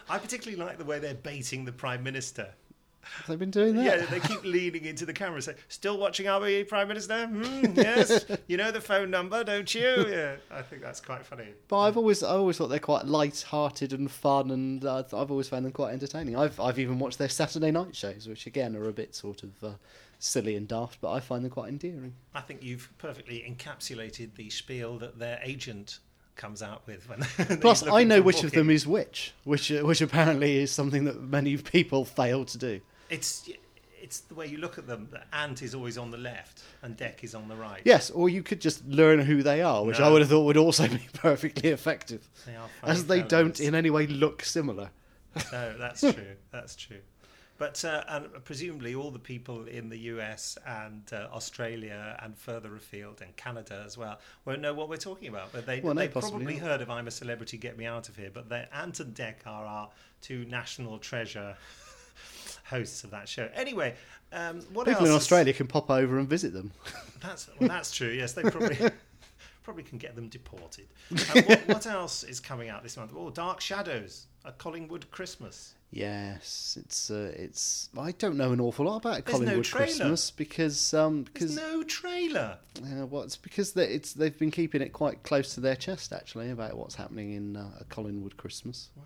I 0.09 0.19
particularly 0.19 0.63
like 0.63 0.79
the 0.79 0.85
way 0.85 0.99
they're 0.99 1.15
baiting 1.15 1.65
the 1.65 1.73
Prime 1.73 2.03
Minister. 2.03 2.49
Have 3.05 3.27
they 3.27 3.37
been 3.37 3.51
doing 3.51 3.75
that? 3.77 3.85
Yeah, 3.85 4.07
they 4.07 4.21
keep 4.21 4.45
leaning 4.45 4.85
into 4.85 5.05
the 5.05 5.13
camera 5.13 5.35
and 5.35 5.45
say, 5.45 5.55
Still 5.69 5.99
watching 5.99 6.27
RBE 6.27 6.69
Prime 6.69 6.87
Minister? 6.87 7.27
Hmm, 7.27 7.65
yes. 7.75 8.25
You 8.47 8.57
know 8.57 8.71
the 8.71 8.81
phone 8.81 9.11
number, 9.11 9.43
don't 9.43 9.75
you? 9.75 10.07
Yeah, 10.09 10.37
I 10.51 10.63
think 10.63 10.83
that's 10.83 11.01
quite 11.01 11.25
funny. 11.27 11.49
But 11.69 11.81
I've 11.81 11.97
always, 11.97 12.23
I 12.23 12.31
always 12.31 12.57
thought 12.59 12.69
they're 12.69 12.79
quite 12.79 13.07
light-hearted 13.07 13.93
and 13.93 14.11
fun, 14.11 14.51
and 14.51 14.85
uh, 14.85 15.03
I've 15.13 15.31
always 15.31 15.49
found 15.49 15.65
them 15.65 15.73
quite 15.73 15.93
entertaining. 15.93 16.37
I've, 16.37 16.59
I've 16.61 16.79
even 16.79 16.99
watched 16.99 17.19
their 17.19 17.29
Saturday 17.29 17.71
night 17.71 17.97
shows, 17.97 18.29
which 18.29 18.47
again 18.47 18.77
are 18.77 18.89
a 18.89 18.93
bit 18.93 19.15
sort 19.15 19.43
of 19.43 19.51
uh, 19.65 19.71
silly 20.23 20.55
and 20.55 20.69
daft, 20.69 21.01
but 21.01 21.11
I 21.11 21.21
find 21.21 21.45
them 21.45 21.51
quite 21.51 21.69
endearing. 21.69 22.15
I 22.35 22.41
think 22.41 22.63
you've 22.63 22.89
perfectly 22.99 23.45
encapsulated 23.49 24.37
the 24.37 24.51
spiel 24.51 24.99
that 24.99 25.19
their 25.19 25.41
agent 25.43 25.99
comes 26.37 26.63
out 26.63 26.87
with 26.87 27.09
Plus, 27.61 27.87
I 27.87 28.05
know 28.05 28.23
which 28.23 28.45
of 28.45 28.53
them 28.53 28.71
is 28.71 28.87
which, 28.87 29.35
which, 29.45 29.71
uh, 29.73 29.81
which 29.81 30.01
apparently 30.01 30.59
is 30.59 30.71
something 30.71 31.05
that 31.05 31.21
many 31.21 31.57
people 31.77 32.05
fail 32.05 32.45
to 32.47 32.59
do. 32.59 32.81
It's 33.11 33.49
it's 34.01 34.21
the 34.21 34.35
way 34.35 34.47
you 34.47 34.59
look 34.59 34.79
at 34.79 34.87
them. 34.87 35.09
The 35.13 35.23
ant 35.37 35.63
is 35.63 35.75
always 35.75 35.97
on 35.97 36.11
the 36.11 36.19
left 36.19 36.63
and 36.83 36.97
Dec 36.97 37.23
is 37.23 37.35
on 37.37 37.49
the 37.49 37.55
right. 37.55 37.83
Yes, 37.85 38.11
or 38.11 38.29
you 38.29 38.43
could 38.43 38.61
just 38.61 38.85
learn 38.87 39.21
who 39.21 39.43
they 39.43 39.63
are, 39.63 39.85
which 39.85 40.01
I 40.01 40.09
would 40.09 40.23
have 40.23 40.31
thought 40.31 40.45
would 40.45 40.57
also 40.57 40.89
be 40.89 41.07
perfectly 41.15 41.71
effective, 41.71 42.29
They 42.47 42.57
are 42.57 42.69
as 42.83 43.07
they 43.07 43.19
fellows. 43.19 43.31
don't 43.31 43.61
in 43.61 43.75
any 43.75 43.91
way 43.91 44.07
look 44.07 44.45
similar. 44.45 44.91
No, 45.53 45.77
that's 45.79 46.01
true. 46.01 46.37
That's 46.51 46.75
true. 46.77 46.99
But 47.63 47.85
uh, 47.85 48.03
and 48.09 48.27
presumably 48.45 48.97
all 48.97 49.13
the 49.13 49.21
people 49.21 49.67
in 49.67 49.89
the 49.89 49.99
US 50.13 50.59
and 50.67 51.09
uh, 51.13 51.29
Australia 51.33 52.19
and 52.21 52.37
further 52.37 52.75
afield 52.75 53.23
and 53.23 53.37
Canada 53.37 53.85
as 53.87 53.97
well 53.97 54.19
won't 54.45 54.61
know 54.61 54.75
what 54.75 54.89
we're 54.89 54.97
talking 54.97 55.29
about. 55.29 55.53
But 55.53 55.65
they 55.65 55.79
Well, 55.79 55.95
no, 55.95 56.01
they 56.01 56.09
possibly 56.09 56.39
probably 56.45 56.55
not. 56.61 56.69
heard 56.69 56.81
of 56.81 56.91
"I'm 56.91 57.07
a 57.07 57.13
Celebrity, 57.13 57.59
Get 57.59 57.79
Me 57.79 57.87
Out 57.87 58.09
of 58.09 58.17
Here." 58.17 58.31
But 58.35 58.49
they 58.49 58.67
Ant 58.73 58.99
and 58.99 59.15
Dec 59.15 59.47
are 59.47 59.65
our 59.65 59.91
two 60.21 60.45
national 60.47 60.99
treasure 60.99 61.57
hosts 62.65 63.05
of 63.05 63.13
that 63.13 63.29
show. 63.29 63.49
Anyway, 63.55 63.95
um, 64.33 64.63
what 64.73 64.89
People 64.89 65.03
else? 65.03 65.11
in 65.11 65.15
Australia 65.15 65.53
can 65.53 65.69
pop 65.69 65.89
over 65.89 66.19
and 66.19 66.29
visit 66.29 66.53
them. 66.53 66.73
That's 67.21 67.49
well, 67.61 67.69
that's 67.69 67.93
true. 67.95 68.11
Yes, 68.11 68.33
they 68.33 68.43
probably. 68.43 68.77
Probably 69.63 69.83
can 69.83 69.99
get 69.99 70.17
them 70.17 70.29
deported. 70.29 70.89
Uh, 71.11 71.43
what, 71.43 71.61
what 71.69 71.87
else 71.87 72.25
is 72.25 72.41
coming 72.41 72.69
out 72.69 72.83
this 72.83 72.97
month? 72.97 73.13
Oh, 73.17 73.31
Dark 73.31 73.61
Shadows, 73.61 74.27
a 74.45 74.53
Collinwood 74.53 75.11
Christmas. 75.11 75.75
Yes, 75.91 76.79
it's 76.81 77.11
uh, 77.11 77.33
it's. 77.37 77.91
I 77.97 78.13
don't 78.13 78.37
know 78.37 78.53
an 78.53 78.61
awful 78.61 78.87
lot 78.87 78.97
about 78.97 79.25
There's 79.25 79.39
Collinwood 79.39 79.65
trailer. 79.65 79.87
Christmas 79.87 80.31
because 80.31 80.95
um 80.95 81.25
There's 81.35 81.55
because 81.55 81.57
no 81.57 81.83
trailer. 81.83 82.59
uh, 82.83 83.07
well, 83.07 83.23
it's 83.23 83.37
because 83.37 83.73
they, 83.73 83.87
it's 83.89 84.15
they've 84.15 84.39
been 84.39 84.51
keeping 84.51 84.81
it 84.83 84.93
quite 84.93 85.23
close 85.23 85.55
to 85.55 85.61
their 85.61 85.77
chest 85.77 86.13
actually 86.13 86.51
about 86.51 86.77
what's 86.77 86.95
happening 86.95 87.33
in 87.33 87.57
uh, 87.57 87.69
a 87.81 87.85
Collinwood 87.85 88.37
Christmas, 88.37 88.89
Wow 88.97 89.05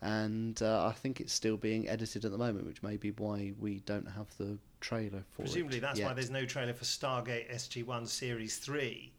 and 0.00 0.60
uh, 0.62 0.86
I 0.86 0.92
think 0.92 1.20
it's 1.20 1.32
still 1.32 1.56
being 1.56 1.88
edited 1.88 2.24
at 2.24 2.30
the 2.30 2.38
moment, 2.38 2.66
which 2.66 2.82
may 2.82 2.96
be 2.96 3.10
why 3.12 3.52
we 3.58 3.80
don't 3.80 4.08
have 4.08 4.26
the 4.38 4.58
trailer 4.80 5.24
for 5.32 5.42
Presumably 5.42 5.78
it. 5.78 5.80
that's 5.80 6.00
why 6.00 6.12
there's 6.14 6.30
no 6.30 6.44
trailer 6.44 6.72
for 6.72 6.84
Stargate 6.84 7.52
SG-1 7.52 8.06
Series 8.06 8.58
3. 8.58 9.12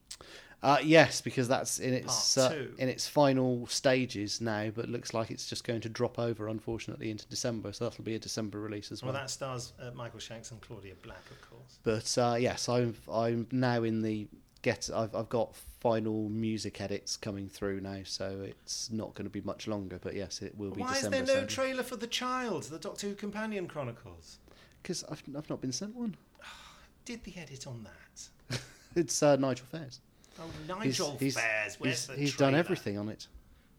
Uh, 0.61 0.77
yes, 0.83 1.21
because 1.21 1.47
that's 1.47 1.79
in 1.79 1.93
its 1.93 2.37
uh, 2.37 2.65
in 2.77 2.89
its 2.89 3.07
final 3.07 3.65
stages 3.67 4.41
now, 4.41 4.69
but 4.75 4.89
looks 4.89 5.13
like 5.13 5.31
it's 5.31 5.47
just 5.47 5.63
going 5.63 5.79
to 5.79 5.87
drop 5.89 6.19
over, 6.19 6.49
unfortunately, 6.49 7.09
into 7.09 7.25
December. 7.27 7.71
So 7.71 7.85
that'll 7.85 8.03
be 8.03 8.15
a 8.15 8.19
December 8.19 8.59
release 8.59 8.91
as 8.91 9.01
Well, 9.01 9.13
well. 9.13 9.21
that 9.21 9.29
stars 9.29 9.71
uh, 9.81 9.91
Michael 9.95 10.19
Shanks 10.19 10.51
and 10.51 10.59
Claudia 10.59 10.95
Black, 11.01 11.23
of 11.31 11.49
course. 11.49 11.79
But 11.83 12.17
uh, 12.21 12.35
yes, 12.35 12.67
I'm 12.67 12.93
I'm 13.09 13.47
now 13.53 13.83
in 13.83 14.01
the 14.01 14.27
get. 14.61 14.89
I've 14.93 15.15
I've 15.15 15.29
got 15.29 15.55
final 15.79 16.27
music 16.27 16.81
edits 16.81 17.15
coming 17.15 17.47
through 17.47 17.79
now, 17.79 17.99
so 18.03 18.41
it's 18.43 18.91
not 18.91 19.13
going 19.13 19.27
to 19.27 19.31
be 19.31 19.39
much 19.41 19.65
longer. 19.65 19.97
But 20.01 20.13
yes, 20.13 20.41
it 20.41 20.57
will 20.57 20.71
be 20.71 20.81
Why 20.81 20.93
December. 20.95 21.17
is 21.19 21.27
there 21.27 21.41
no 21.41 21.47
trailer 21.47 21.83
for 21.83 21.95
The 21.95 22.07
Child, 22.07 22.63
the 22.63 22.79
Doctor 22.79 23.07
Who 23.07 23.15
Companion 23.15 23.65
Chronicles? 23.67 24.39
Because 24.81 25.05
I've 25.05 25.23
I've 25.37 25.49
not 25.49 25.61
been 25.61 25.71
sent 25.71 25.95
one. 25.95 26.17
Did 27.05 27.23
the 27.23 27.37
edit 27.37 27.65
on 27.65 27.85
that? 27.85 28.59
It's 28.95 29.21
uh, 29.21 29.35
Nigel 29.35 29.67
Fairs. 29.71 30.01
Oh, 30.39 30.43
He's- 30.57 30.67
Nigel 30.99 31.17
he's, 31.19 31.35
Fairs, 31.35 31.75
where's 31.79 31.95
he's, 31.99 32.07
the 32.07 32.15
he's 32.15 32.35
done 32.37 32.51
trailer? 32.53 32.59
everything 32.59 32.97
on 32.97 33.09
it. 33.09 33.27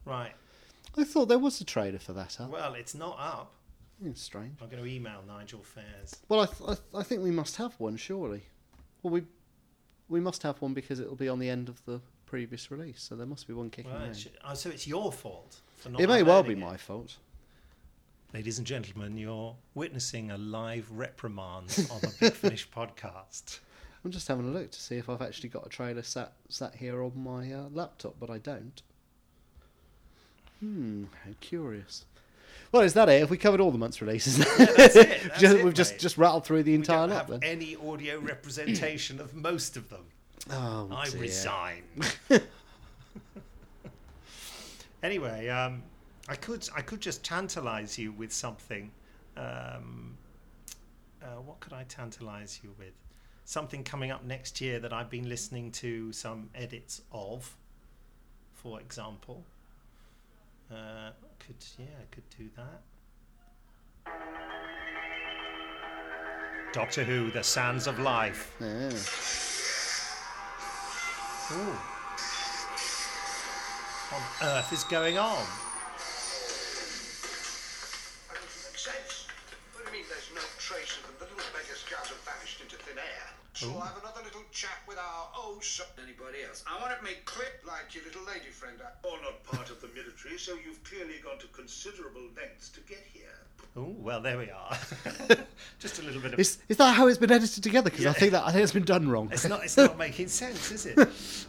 Right. 0.04 0.32
I 0.96 1.04
thought 1.04 1.26
there 1.28 1.38
was 1.38 1.60
a 1.60 1.64
trailer 1.64 1.98
for 1.98 2.12
that. 2.14 2.40
Up. 2.40 2.50
Well, 2.50 2.74
it's 2.74 2.94
not 2.94 3.16
up. 3.18 3.52
It's 4.04 4.22
strange. 4.22 4.56
I'm 4.62 4.68
going 4.68 4.82
to 4.82 4.88
email 4.88 5.22
Nigel 5.26 5.62
Fairs. 5.62 6.16
Well, 6.28 6.40
I, 6.40 6.46
th- 6.46 6.60
I, 6.62 6.66
th- 6.74 6.78
I 6.94 7.02
think 7.02 7.22
we 7.22 7.30
must 7.30 7.56
have 7.56 7.74
one, 7.78 7.96
surely. 7.96 8.42
Well, 9.02 9.12
we 9.12 9.22
we 10.08 10.20
must 10.20 10.42
have 10.42 10.60
one 10.60 10.74
because 10.74 10.98
it'll 11.00 11.14
be 11.16 11.28
on 11.28 11.38
the 11.38 11.48
end 11.48 11.68
of 11.68 11.84
the 11.84 12.00
previous 12.26 12.70
release, 12.70 13.00
so 13.02 13.14
there 13.14 13.26
must 13.26 13.46
be 13.46 13.52
one 13.52 13.70
kicking 13.70 13.92
Right. 13.92 14.00
around. 14.02 14.28
Oh, 14.44 14.54
so 14.54 14.70
it's 14.70 14.86
your 14.86 15.12
fault 15.12 15.60
for 15.76 15.90
not 15.90 16.00
It 16.00 16.08
may 16.08 16.22
well 16.22 16.42
be 16.42 16.52
it. 16.54 16.58
my 16.58 16.76
fault. 16.76 17.16
Ladies 18.32 18.58
and 18.58 18.66
gentlemen, 18.66 19.16
you're 19.18 19.56
witnessing 19.74 20.30
a 20.30 20.38
live 20.38 20.88
reprimand 20.90 21.86
on 21.90 22.00
the 22.00 22.12
Big 22.20 22.32
Finish 22.34 22.68
podcast. 22.70 23.58
I'm 24.04 24.10
just 24.10 24.28
having 24.28 24.48
a 24.48 24.50
look 24.50 24.70
to 24.70 24.80
see 24.80 24.96
if 24.96 25.08
I've 25.10 25.20
actually 25.22 25.50
got 25.50 25.66
a 25.66 25.68
trailer 25.68 26.02
sat 26.02 26.32
sat 26.48 26.74
here 26.76 27.02
on 27.02 27.12
my 27.22 27.52
uh, 27.52 27.68
laptop, 27.72 28.14
but 28.18 28.30
I 28.30 28.38
don't. 28.38 28.82
Hmm, 30.60 31.04
how 31.24 31.32
curious. 31.40 32.04
Well, 32.72 32.82
is 32.82 32.94
that 32.94 33.08
it? 33.08 33.20
Have 33.20 33.30
we 33.30 33.36
covered 33.36 33.60
all 33.60 33.70
the 33.70 33.78
month's 33.78 34.00
releases? 34.00 34.38
that's 34.38 34.96
it, 34.96 35.20
that's 35.28 35.40
Just- 35.40 35.56
it, 35.56 35.64
we've 35.64 35.74
just 35.74 35.92
mate. 35.94 36.00
just 36.00 36.18
rattled 36.18 36.44
through 36.46 36.62
the 36.62 36.70
We 36.72 36.76
entire 36.76 37.06
lot 37.08 37.10
have 37.10 37.28
then. 37.28 37.40
any 37.42 37.76
audio 37.76 38.18
representation 38.20 39.20
of 39.20 39.34
most 39.34 39.76
of 39.76 39.88
them. 39.90 40.04
Oh, 40.50 40.88
I 40.90 41.08
dear. 41.10 41.20
resign. 41.20 41.82
anyway, 45.02 45.48
um, 45.48 45.82
I 46.28 46.34
could 46.36 46.68
I 46.74 46.80
could 46.80 47.00
just 47.00 47.22
tantalise 47.22 47.98
you 47.98 48.12
with 48.12 48.32
something. 48.32 48.90
Um, 49.36 50.16
uh, 51.22 51.40
what 51.44 51.60
could 51.60 51.72
I 51.74 51.84
tantalise 51.84 52.60
you 52.62 52.74
with? 52.78 52.94
Something 53.44 53.82
coming 53.82 54.10
up 54.10 54.24
next 54.24 54.60
year 54.60 54.78
that 54.78 54.92
I've 54.92 55.10
been 55.10 55.28
listening 55.28 55.72
to 55.72 56.12
some 56.12 56.50
edits 56.54 57.02
of, 57.10 57.56
for 58.52 58.80
example. 58.80 59.44
Uh, 60.70 61.10
could 61.40 61.56
yeah, 61.78 61.86
I 62.00 62.14
could 62.14 62.22
do 62.38 62.48
that. 62.56 62.82
Doctor 66.72 67.02
Who: 67.02 67.30
The 67.32 67.42
Sands 67.42 67.88
of 67.88 67.98
Life. 67.98 68.54
Yeah. 68.60 68.90
Ooh. 71.52 71.76
What 74.10 74.22
on 74.22 74.22
earth 74.42 74.72
is 74.72 74.84
going 74.84 75.18
on? 75.18 75.44
Air. 83.62 83.68
So 83.70 83.74
I'll 83.74 83.80
have 83.86 83.98
another 84.02 84.22
little 84.24 84.42
chat 84.52 84.78
with 84.88 84.98
our 84.98 85.28
oh 85.36 85.58
so 85.60 85.84
Anybody 86.02 86.44
else? 86.48 86.64
I 86.68 86.80
want 86.80 86.92
it 86.92 87.02
made 87.02 87.24
clear. 87.24 87.48
like 87.66 87.94
your 87.94 88.04
little 88.04 88.22
lady 88.24 88.50
friend. 88.50 88.76
uh, 88.80 88.88
You're 89.04 89.22
not 89.22 89.42
part 89.44 89.70
of 89.70 89.80
the 89.80 89.88
military, 89.88 90.38
so 90.38 90.54
you've 90.64 90.82
clearly 90.84 91.14
gone 91.22 91.38
to 91.38 91.46
considerable 91.48 92.22
lengths 92.36 92.68
to 92.70 92.80
get 92.82 93.04
here. 93.12 93.22
Oh 93.76 93.94
well, 93.98 94.20
there 94.20 94.38
we 94.38 94.50
are. 94.50 94.76
Just 95.78 95.98
a 96.00 96.02
little 96.02 96.20
bit 96.20 96.32
of. 96.34 96.40
Is 96.40 96.58
is 96.68 96.76
that 96.78 96.94
how 96.94 97.06
it's 97.06 97.18
been 97.18 97.30
edited 97.30 97.62
together? 97.62 97.90
Because 97.90 98.06
I 98.06 98.12
think 98.12 98.32
that 98.32 98.44
I 98.44 98.50
think 98.52 98.62
it's 98.64 98.72
been 98.72 98.84
done 98.84 99.08
wrong. 99.08 99.28
It's 99.32 99.46
not. 99.48 99.62
It's 99.62 99.76
not 99.76 99.96
making 100.06 100.28
sense, 100.28 100.72
is 100.72 100.86
it? 100.86 100.98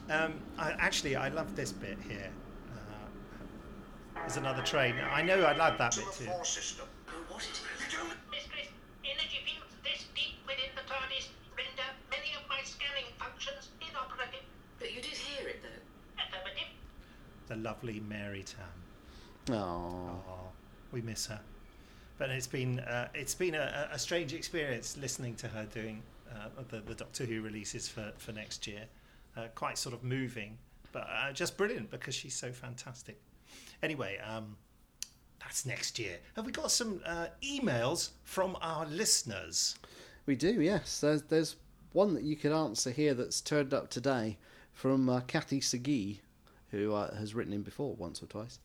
Um, 0.09 0.33
I, 0.57 0.71
actually, 0.73 1.15
I 1.15 1.29
love 1.29 1.55
this 1.55 1.71
bit 1.71 1.97
here. 2.07 2.29
Uh, 2.71 4.19
there's 4.19 4.37
another 4.37 4.61
train. 4.61 4.95
I 4.99 5.21
know 5.23 5.41
I 5.43 5.55
love 5.55 5.77
that 5.79 5.93
to 5.93 5.99
bit 6.01 6.11
the 6.11 6.17
too. 6.17 6.23
floor 6.25 6.45
system. 6.45 6.85
what 7.29 7.41
it 7.41 7.49
is. 7.49 7.61
You 7.91 7.97
do 7.97 8.03
Mistress, 8.29 8.67
energy 9.03 9.39
fields 9.47 9.73
this 9.83 10.05
deep 10.13 10.37
within 10.45 10.69
the 10.75 10.85
TARDIS 10.85 11.29
render 11.57 11.89
many 12.11 12.35
of 12.37 12.43
my 12.47 12.61
scanning 12.63 13.09
functions 13.17 13.69
inoperative. 13.81 14.45
But 14.77 14.93
you 14.93 15.01
did 15.01 15.17
hear 15.17 15.47
it, 15.47 15.63
though. 15.63 16.21
Affirmative. 16.21 16.69
The 17.51 17.57
lovely 17.57 17.99
Mary 18.07 18.45
Tamm. 18.45 19.57
Oh. 19.57 20.21
We 20.93 21.01
miss 21.01 21.25
her. 21.25 21.41
But 22.17 22.29
it's 22.29 22.47
been 22.47 22.79
uh, 22.79 23.09
it's 23.13 23.35
been 23.35 23.55
a, 23.55 23.89
a 23.91 23.99
strange 23.99 24.33
experience 24.33 24.95
listening 24.95 25.35
to 25.35 25.49
her 25.49 25.65
doing 25.65 26.01
uh, 26.31 26.47
the 26.69 26.79
the 26.79 26.95
Doctor 26.95 27.25
Who 27.25 27.41
releases 27.41 27.89
for 27.89 28.13
for 28.17 28.31
next 28.31 28.67
year. 28.67 28.85
Uh, 29.35 29.47
quite 29.53 29.77
sort 29.77 29.93
of 29.93 30.01
moving, 30.01 30.57
but 30.93 31.05
uh, 31.11 31.33
just 31.33 31.57
brilliant 31.57 31.91
because 31.91 32.15
she's 32.15 32.35
so 32.35 32.53
fantastic. 32.53 33.19
Anyway, 33.83 34.17
um, 34.19 34.55
That's 35.41 35.65
next 35.65 35.99
year. 35.99 36.19
Have 36.35 36.45
we 36.45 36.51
got 36.51 36.71
some 36.71 37.01
uh, 37.05 37.27
emails 37.43 38.11
from 38.23 38.55
our 38.61 38.85
listeners? 38.85 39.75
We 40.25 40.35
do, 40.35 40.61
yes. 40.61 41.01
There's 41.01 41.23
there's 41.23 41.55
one 41.93 42.13
that 42.13 42.23
you 42.23 42.35
could 42.35 42.53
answer 42.53 42.91
here 42.91 43.13
that's 43.13 43.41
turned 43.41 43.73
up 43.73 43.89
today 43.89 44.37
from 44.71 45.09
uh, 45.09 45.19
Kathy 45.21 45.59
Segee, 45.59 46.19
who 46.71 46.93
uh, 46.93 47.13
has 47.15 47.35
written 47.35 47.53
in 47.53 47.61
before 47.61 47.95
once 47.95 48.23
or 48.23 48.27
twice. 48.27 48.59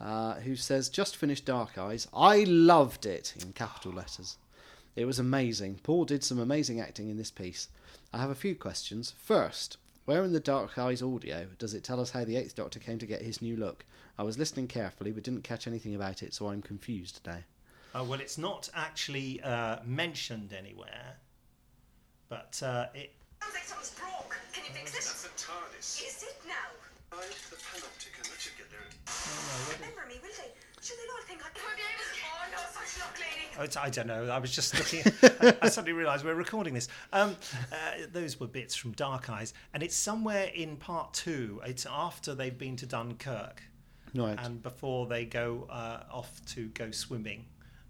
Uh, 0.00 0.34
who 0.36 0.56
says, 0.56 0.88
Just 0.88 1.16
finished 1.16 1.44
Dark 1.44 1.78
Eyes. 1.78 2.08
I 2.14 2.44
loved 2.44 3.06
it, 3.06 3.34
in 3.40 3.52
capital 3.52 3.92
letters. 3.92 4.36
It 4.96 5.04
was 5.04 5.18
amazing. 5.18 5.80
Paul 5.82 6.06
did 6.06 6.24
some 6.24 6.38
amazing 6.38 6.80
acting 6.80 7.10
in 7.10 7.18
this 7.18 7.30
piece. 7.30 7.68
I 8.12 8.18
have 8.18 8.30
a 8.30 8.34
few 8.34 8.54
questions. 8.54 9.12
First, 9.18 9.76
where 10.06 10.24
in 10.24 10.32
the 10.32 10.40
Dark 10.40 10.78
Eyes 10.78 11.02
audio 11.02 11.46
does 11.58 11.74
it 11.74 11.84
tell 11.84 12.00
us 12.00 12.10
how 12.10 12.24
the 12.24 12.36
Eighth 12.36 12.56
Doctor 12.56 12.78
came 12.78 12.98
to 12.98 13.06
get 13.06 13.22
his 13.22 13.42
new 13.42 13.56
look? 13.56 13.84
I 14.18 14.22
was 14.22 14.38
listening 14.38 14.68
carefully 14.68 15.12
but 15.12 15.22
didn't 15.22 15.44
catch 15.44 15.66
anything 15.66 15.94
about 15.94 16.22
it, 16.22 16.32
so 16.32 16.48
I'm 16.48 16.62
confused 16.62 17.16
today. 17.16 17.44
Uh, 17.94 18.04
well, 18.04 18.20
it's 18.20 18.38
not 18.38 18.70
actually 18.74 19.42
uh, 19.42 19.78
mentioned 19.84 20.52
anywhere, 20.52 21.16
but 22.28 22.60
uh, 22.64 22.86
it. 22.94 23.12
Sounds 23.42 23.54
like 23.54 23.64
something's 23.64 23.90
broke. 23.90 24.36
Can 24.52 24.64
you 24.64 24.70
fix 24.72 24.90
it? 24.90 24.94
That's 24.94 25.22
the 25.22 25.28
TARDIS. 25.28 26.06
Is 26.06 26.22
it 26.22 26.36
now? 26.46 26.54
Right, 27.12 27.20
the 27.50 27.56
panoptic, 27.56 28.16
and 28.18 28.26
that 28.26 28.38
should 28.40 28.56
get 28.58 28.70
there. 28.70 28.80
Remember 29.78 30.06
me, 30.08 30.14
will 30.22 30.28
they? 30.36 30.50
Should 30.82 30.96
they 30.98 31.06
not 31.06 31.22
think 31.26 31.40
I 31.40 31.48
can 31.50 31.62
be 31.76 31.82
able 31.82 32.04
to? 32.12 32.52
No, 32.52 32.58
such 32.72 33.00
luck, 33.00 33.16
lady. 33.18 33.64
It's- 33.64 33.76
I 33.76 33.90
don't 33.90 34.06
know. 34.06 34.30
I 34.30 34.38
was 34.38 34.54
just 34.54 34.74
looking. 34.78 35.12
I, 35.40 35.56
I 35.66 35.68
suddenly 35.68 35.92
realised 35.92 36.24
we're 36.24 36.34
recording 36.34 36.74
this. 36.74 36.88
Um, 37.12 37.36
uh, 37.72 37.76
those 38.12 38.38
were 38.40 38.46
bits 38.46 38.74
from 38.76 38.92
Dark 38.92 39.30
Eyes, 39.30 39.54
and 39.72 39.82
it's 39.82 39.96
somewhere 39.96 40.50
in 40.54 40.76
part 40.76 41.14
two. 41.14 41.60
It's 41.64 41.86
after 41.90 42.34
they've 42.34 42.56
been 42.56 42.76
to 42.76 42.86
Dunkirk, 42.86 43.62
Right. 44.14 44.38
and 44.42 44.62
before 44.62 45.06
they 45.06 45.24
go 45.24 45.66
uh, 45.70 46.02
off 46.10 46.40
to 46.48 46.66
go 46.68 46.90
swimming. 46.90 47.46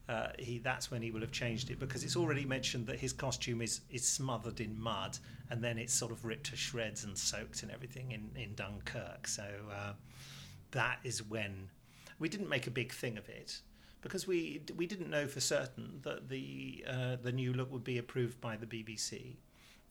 Uh, 0.09 0.29
he 0.39 0.59
that's 0.59 0.91
when 0.91 1.03
he 1.03 1.11
will 1.11 1.21
have 1.21 1.33
changed 1.33 1.69
it 1.69 1.81
because 1.81 2.05
it's 2.05 2.15
already 2.15 2.45
mentioned 2.45 2.87
that 2.87 2.99
his 2.99 3.13
costume 3.13 3.61
is 3.61 3.81
is 3.91 4.07
smothered 4.07 4.61
in 4.61 4.81
mud 4.81 5.19
and 5.51 5.63
then 5.63 5.79
it's 5.79 5.93
sort 5.93 6.13
of 6.13 6.25
ripped 6.25 6.47
to 6.47 6.57
shreds 6.57 7.03
and 7.03 7.19
soaked 7.19 7.63
and 7.65 7.73
everything 7.73 8.13
in 8.13 8.31
in 8.41 8.55
Dunkirk. 8.55 9.27
So 9.27 9.45
uh, 9.73 9.95
that 10.71 10.99
is 11.03 11.25
when 11.25 11.71
we 12.19 12.29
didn't 12.29 12.49
make 12.49 12.67
a 12.67 12.71
big 12.71 12.93
thing 12.93 13.19
of 13.19 13.29
it 13.29 13.61
because 14.07 14.27
we 14.27 14.63
we 14.77 14.87
didn't 14.87 15.11
know 15.11 15.27
for 15.27 15.41
certain 15.41 16.01
that 16.03 16.29
the 16.29 16.85
uh, 16.89 17.17
the 17.21 17.33
new 17.33 17.53
look 17.53 17.73
would 17.73 17.85
be 17.85 17.99
approved 17.99 18.41
by 18.41 18.57
the 18.57 18.67
BBC, 18.67 19.35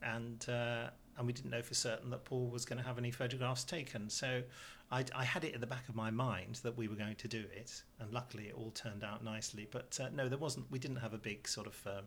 and 0.02 0.48
uh, 0.50 0.90
and 1.18 1.26
we 1.28 1.34
didn't 1.34 1.52
know 1.52 1.62
for 1.62 1.74
certain 1.74 2.10
that 2.10 2.26
Paul 2.26 2.48
was 2.50 2.66
going 2.66 2.82
to 2.82 2.88
have 2.88 2.98
any 2.98 3.12
photographs 3.12 3.64
taken. 3.64 4.10
So 4.10 4.44
I, 4.92 5.06
I 5.16 5.24
had 5.24 5.44
it 5.44 5.54
at 5.54 5.62
the 5.62 5.68
back 5.68 5.88
of 5.90 5.96
my 5.96 6.12
mind 6.12 6.60
that 6.64 6.78
we 6.78 6.88
were 6.88 6.96
going 6.96 7.16
to 7.16 7.28
do 7.28 7.44
it, 7.56 7.84
and 8.00 8.12
luckily 8.12 8.46
it 8.46 8.56
all 8.56 8.72
turned 8.72 9.04
out 9.04 9.24
nicely. 9.24 9.68
But 9.70 9.98
uh, 10.02 10.10
no, 10.14 10.28
there 10.30 10.38
wasn't. 10.38 10.70
We 10.72 10.80
didn't 10.80 10.98
have 10.98 11.14
a 11.14 11.18
big 11.18 11.48
sort 11.48 11.68
of. 11.68 11.88
Um, 11.88 12.04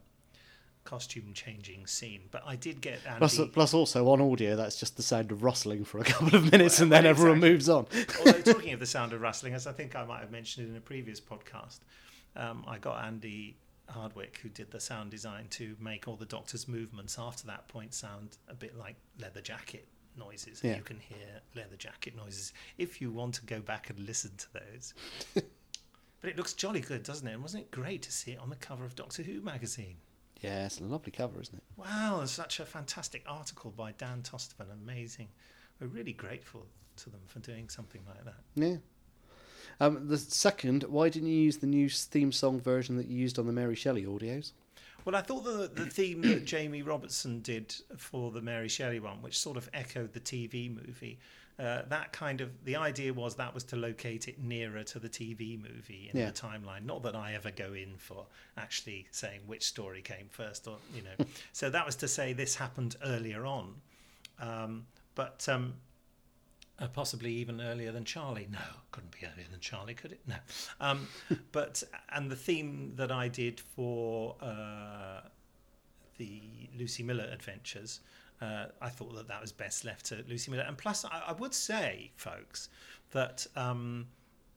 costume 0.85 1.35
changing 1.35 1.87
scene 1.87 2.23
but 2.31 2.43
i 2.47 2.57
did 2.57 2.81
get 2.81 2.99
Andy 3.07 3.19
Plus, 3.19 3.39
plus, 3.53 3.75
also 3.75 4.09
on 4.09 4.23
audio, 4.23 4.57
that's 4.57 4.81
just 4.81 4.97
the 4.97 5.03
sound 5.03 5.31
of 5.31 5.43
rustling 5.43 5.85
for 5.85 5.99
a 5.99 6.05
couple 6.13 6.35
of 6.35 6.51
minutes, 6.51 6.81
and 6.81 6.91
Well, 6.91 7.03
then 7.03 7.11
everyone 7.11 7.45
exactly. 7.45 7.51
moves 7.53 7.69
on. 7.69 7.87
Although 8.21 8.53
talking 8.53 8.73
of 8.73 8.81
the 8.81 8.87
sound 8.97 9.13
of 9.13 9.21
rustling, 9.21 9.53
as 9.53 9.67
I 9.67 9.73
think 9.73 9.95
I 9.95 10.07
might 10.07 10.21
have 10.21 10.31
mentioned 10.31 10.67
in 10.71 10.77
a 10.77 10.81
previous 10.81 11.21
podcast, 11.21 11.81
um, 12.37 12.65
I 12.67 12.79
got 12.79 13.05
Andy 13.05 13.57
Hardwick, 13.89 14.39
who 14.43 14.49
did 14.49 14.71
the 14.71 14.81
sound 14.81 15.11
design, 15.11 15.47
to 15.51 15.77
make 15.81 16.09
all 16.09 16.17
the 16.17 16.27
Doctor's 16.27 16.69
movements 16.69 17.19
after 17.19 17.47
that 17.47 17.69
point 17.69 17.95
sound 17.95 18.37
a 18.49 18.55
bit 18.55 18.77
like 18.77 18.97
leather 19.21 19.41
jacket 19.41 19.89
noises. 20.17 20.61
Yeah. 20.63 20.77
You 20.77 20.83
can 20.83 20.99
hear 20.99 21.41
leather 21.55 21.77
jacket 21.77 22.17
noises 22.17 22.53
if 22.77 23.01
you 23.01 23.11
want 23.11 23.35
to 23.35 23.47
go 23.47 23.61
back 23.61 23.91
and 23.91 23.99
listen 24.01 24.33
to 24.37 24.47
those. 24.55 24.95
but 25.35 26.31
it 26.31 26.37
looks 26.37 26.53
jolly 26.55 26.81
good, 26.81 27.03
doesn't 27.03 27.27
it? 27.27 27.33
And 27.33 27.43
wasn't 27.43 27.65
it 27.65 27.71
great 27.71 28.03
to 28.03 28.13
see 28.13 28.33
it 28.33 28.41
on 28.41 28.51
the 28.51 28.57
cover 28.57 28.85
of 28.85 28.95
Doctor 28.95 29.23
Who 29.23 29.41
magazine? 29.41 29.97
Yeah, 30.41 30.67
it's 30.67 30.81
a 30.81 30.85
lovely 30.85 31.11
cover, 31.11 31.41
isn't 31.41 31.57
it? 31.57 31.63
Wow, 31.77 32.21
it's 32.23 32.33
such 32.33 32.61
a 32.61 32.65
fantastic 32.65 33.25
article 33.27 33.73
by 33.73 33.93
Dan 33.93 34.23
Tosterman. 34.23 34.71
Amazing. 34.73 35.29
We're 35.81 35.89
really 35.89 36.13
grateful 36.13 36.67
to 36.99 37.11
them 37.11 37.21
for 37.27 37.41
doing 37.41 37.69
something 37.69 38.03
like 38.07 38.25
that. 38.25 38.41
Yeah. 38.55 38.77
Um, 39.81 40.09
the 40.09 40.19
second, 40.19 40.83
why 40.85 41.09
didn't 41.09 41.29
you 41.29 41.41
use 41.41 41.59
the 41.59 41.67
new 41.67 41.89
theme 41.89 42.33
song 42.33 42.61
version 42.61 42.97
that 42.97 43.07
you 43.07 43.17
used 43.19 43.39
on 43.39 43.47
the 43.47 43.53
Mary 43.53 43.77
Shelley 43.77 44.05
audios? 44.05 44.53
Well, 45.05 45.15
I 45.17 45.23
thought 45.23 45.45
the 45.45 45.71
the 45.73 45.87
theme 45.89 46.21
that 46.23 46.45
Jamie 46.55 46.83
Robertson 46.83 47.41
did 47.41 47.75
for 47.97 48.31
the 48.31 48.43
Mary 48.43 48.69
Shelley 48.69 49.01
one, 49.01 49.23
which 49.23 49.39
sort 49.39 49.57
of 49.57 49.71
echoed 49.73 50.13
the 50.13 50.21
TV 50.21 50.69
movie, 50.69 51.19
uh, 51.59 51.83
that 51.89 52.13
kind 52.13 52.41
of 52.41 52.51
the 52.65 52.77
idea 52.77 53.15
was 53.15 53.37
that 53.37 53.55
was 53.55 53.65
to 53.65 53.77
locate 53.77 54.29
it 54.29 54.39
nearer 54.41 54.83
to 54.83 54.99
the 54.99 55.09
TV 55.09 55.57
movie 55.61 56.11
in 56.13 56.19
Yeah. 56.19 56.27
the 56.27 56.33
timeline. 56.33 56.85
Not 56.85 57.03
that 57.05 57.15
I 57.15 57.35
ever 57.35 57.51
go 57.53 57.73
in 57.73 57.97
for 57.97 58.27
actually 58.57 59.07
saying 59.13 59.41
which 59.47 59.65
story 59.65 60.03
came 60.03 60.29
first, 60.31 60.67
or 60.67 60.79
you 60.95 61.03
know. 61.03 61.25
so 61.53 61.71
that 61.71 61.87
was 61.87 61.95
to 61.97 62.09
say 62.09 62.33
this 62.33 62.57
happened 62.57 62.97
earlier 63.05 63.47
on, 63.47 63.75
um, 64.41 64.87
but. 65.15 65.49
Um, 65.49 65.75
uh, 66.81 66.87
possibly 66.89 67.33
even 67.33 67.61
earlier 67.61 67.93
than 67.93 68.05
Charlie. 68.05 68.49
No, 68.51 68.59
couldn't 68.93 69.13
be 69.13 69.27
earlier 69.27 69.47
than 69.51 69.61
Charlie, 69.61 69.95
could 69.95 70.13
it? 70.13 70.21
No. 70.27 70.37
Um, 70.81 71.09
but 71.53 71.83
and 72.11 72.31
the 72.31 72.37
theme 72.37 72.93
that 72.97 73.11
I 73.11 73.29
did 73.29 73.61
for 73.61 74.37
uh, 74.41 75.21
the 76.19 76.41
Lucy 76.77 77.03
Miller 77.03 77.29
adventures, 77.33 78.01
uh, 78.41 78.67
I 78.81 78.89
thought 78.89 79.15
that 79.17 79.29
that 79.29 79.41
was 79.41 79.53
best 79.53 79.85
left 79.85 80.07
to 80.07 80.25
Lucy 80.29 80.51
Miller. 80.51 80.65
And 80.65 80.79
plus, 80.79 81.05
I, 81.05 81.25
I 81.29 81.33
would 81.33 81.55
say, 81.55 82.13
folks, 82.17 82.69
that 83.11 83.47
um, 83.57 84.07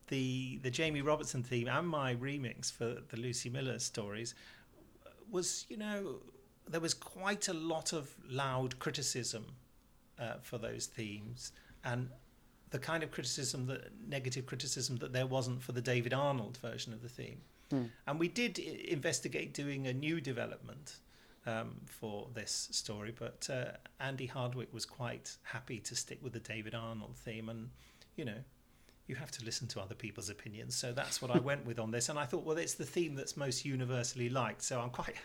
the 0.07 0.60
the 0.62 0.69
Jamie 0.69 1.01
Robertson 1.01 1.41
theme 1.41 1.67
and 1.67 1.88
my 1.88 2.15
remix 2.15 2.71
for 2.71 2.97
the 3.10 3.17
Lucy 3.17 3.49
Miller 3.49 3.79
stories 3.79 4.36
was, 5.31 5.65
you 5.69 5.77
know, 5.77 6.17
there 6.67 6.81
was 6.81 6.93
quite 6.93 7.47
a 7.47 7.53
lot 7.53 7.93
of 7.93 8.13
loud 8.29 8.77
criticism 8.79 9.45
uh, 10.19 10.36
for 10.41 10.57
those 10.57 10.86
themes 10.86 11.51
and 11.83 12.09
the 12.69 12.79
kind 12.79 13.03
of 13.03 13.11
criticism 13.11 13.65
that 13.67 13.91
negative 14.07 14.45
criticism 14.45 14.97
that 14.97 15.11
there 15.13 15.27
wasn't 15.27 15.61
for 15.61 15.71
the 15.73 15.81
David 15.81 16.13
Arnold 16.13 16.57
version 16.57 16.93
of 16.93 17.01
the 17.01 17.09
theme. 17.09 17.41
And 18.07 18.19
we 18.19 18.27
did 18.27 18.59
investigate 18.59 19.53
doing 19.53 19.87
a 19.87 19.93
new 19.93 20.19
development 20.21 20.97
um, 21.45 21.75
for 21.85 22.27
this 22.33 22.69
story, 22.71 23.13
but 23.17 23.49
uh, 23.49 23.71
Andy 23.99 24.25
Hardwick 24.27 24.73
was 24.73 24.85
quite 24.85 25.37
happy 25.43 25.79
to 25.79 25.95
stick 25.95 26.19
with 26.21 26.33
the 26.33 26.39
David 26.39 26.75
Arnold 26.75 27.15
theme, 27.17 27.49
and 27.49 27.69
you 28.15 28.25
know. 28.25 28.41
You 29.12 29.17
have 29.17 29.32
to 29.32 29.43
listen 29.43 29.67
to 29.67 29.82
other 29.82 29.93
people's 29.93 30.30
opinions, 30.30 30.74
so 30.74 30.93
that's 30.93 31.21
what 31.21 31.32
I 31.32 31.39
went 31.50 31.65
with 31.65 31.80
on 31.80 31.91
this. 31.91 32.08
And 32.08 32.17
I 32.17 32.24
thought, 32.24 32.45
well, 32.45 32.58
it's 32.58 32.76
the 32.76 32.86
theme 32.86 33.13
that's 33.13 33.36
most 33.36 33.65
universally 33.65 34.30
liked, 34.30 34.62
so 34.62 34.80
I'm 34.80 34.89
quite. 34.89 35.15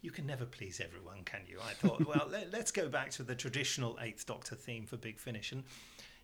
You 0.00 0.12
can 0.12 0.26
never 0.26 0.44
please 0.44 0.80
everyone, 0.80 1.24
can 1.24 1.40
you? 1.48 1.58
I 1.58 1.72
thought, 1.72 2.06
well, 2.06 2.28
let, 2.30 2.52
let's 2.52 2.70
go 2.70 2.88
back 2.88 3.10
to 3.12 3.24
the 3.24 3.34
traditional 3.34 3.98
Eighth 4.00 4.26
Doctor 4.26 4.54
theme 4.54 4.86
for 4.86 4.96
Big 4.96 5.18
Finish, 5.18 5.50
and 5.50 5.64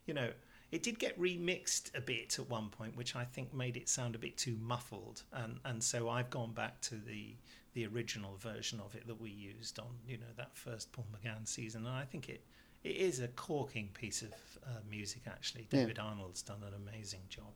you 0.06 0.14
know, 0.14 0.30
it 0.70 0.84
did 0.84 1.00
get 1.00 1.18
remixed 1.18 1.92
a 1.98 2.00
bit 2.00 2.38
at 2.38 2.48
one 2.48 2.68
point, 2.68 2.96
which 2.96 3.16
I 3.16 3.24
think 3.24 3.52
made 3.52 3.76
it 3.76 3.88
sound 3.88 4.14
a 4.14 4.18
bit 4.18 4.36
too 4.36 4.56
muffled, 4.60 5.24
and 5.32 5.58
and 5.64 5.82
so 5.82 6.08
I've 6.08 6.30
gone 6.30 6.52
back 6.52 6.80
to 6.82 6.94
the 6.94 7.34
the 7.72 7.84
original 7.88 8.36
version 8.36 8.78
of 8.78 8.94
it 8.94 9.08
that 9.08 9.20
we 9.20 9.30
used 9.30 9.80
on 9.80 9.88
you 10.06 10.18
know 10.18 10.32
that 10.36 10.56
first 10.56 10.92
Paul 10.92 11.06
McGann 11.12 11.48
season, 11.48 11.84
and 11.84 11.96
I 11.96 12.04
think 12.04 12.28
it 12.28 12.44
it 12.84 12.96
is 12.96 13.20
a 13.20 13.28
corking 13.28 13.88
piece 13.94 14.22
of 14.22 14.32
uh, 14.64 14.80
music 14.90 15.22
actually. 15.26 15.66
Yeah. 15.70 15.80
David 15.80 15.98
Arnold's 15.98 16.42
done 16.42 16.62
an 16.66 16.74
amazing 16.74 17.22
job. 17.28 17.52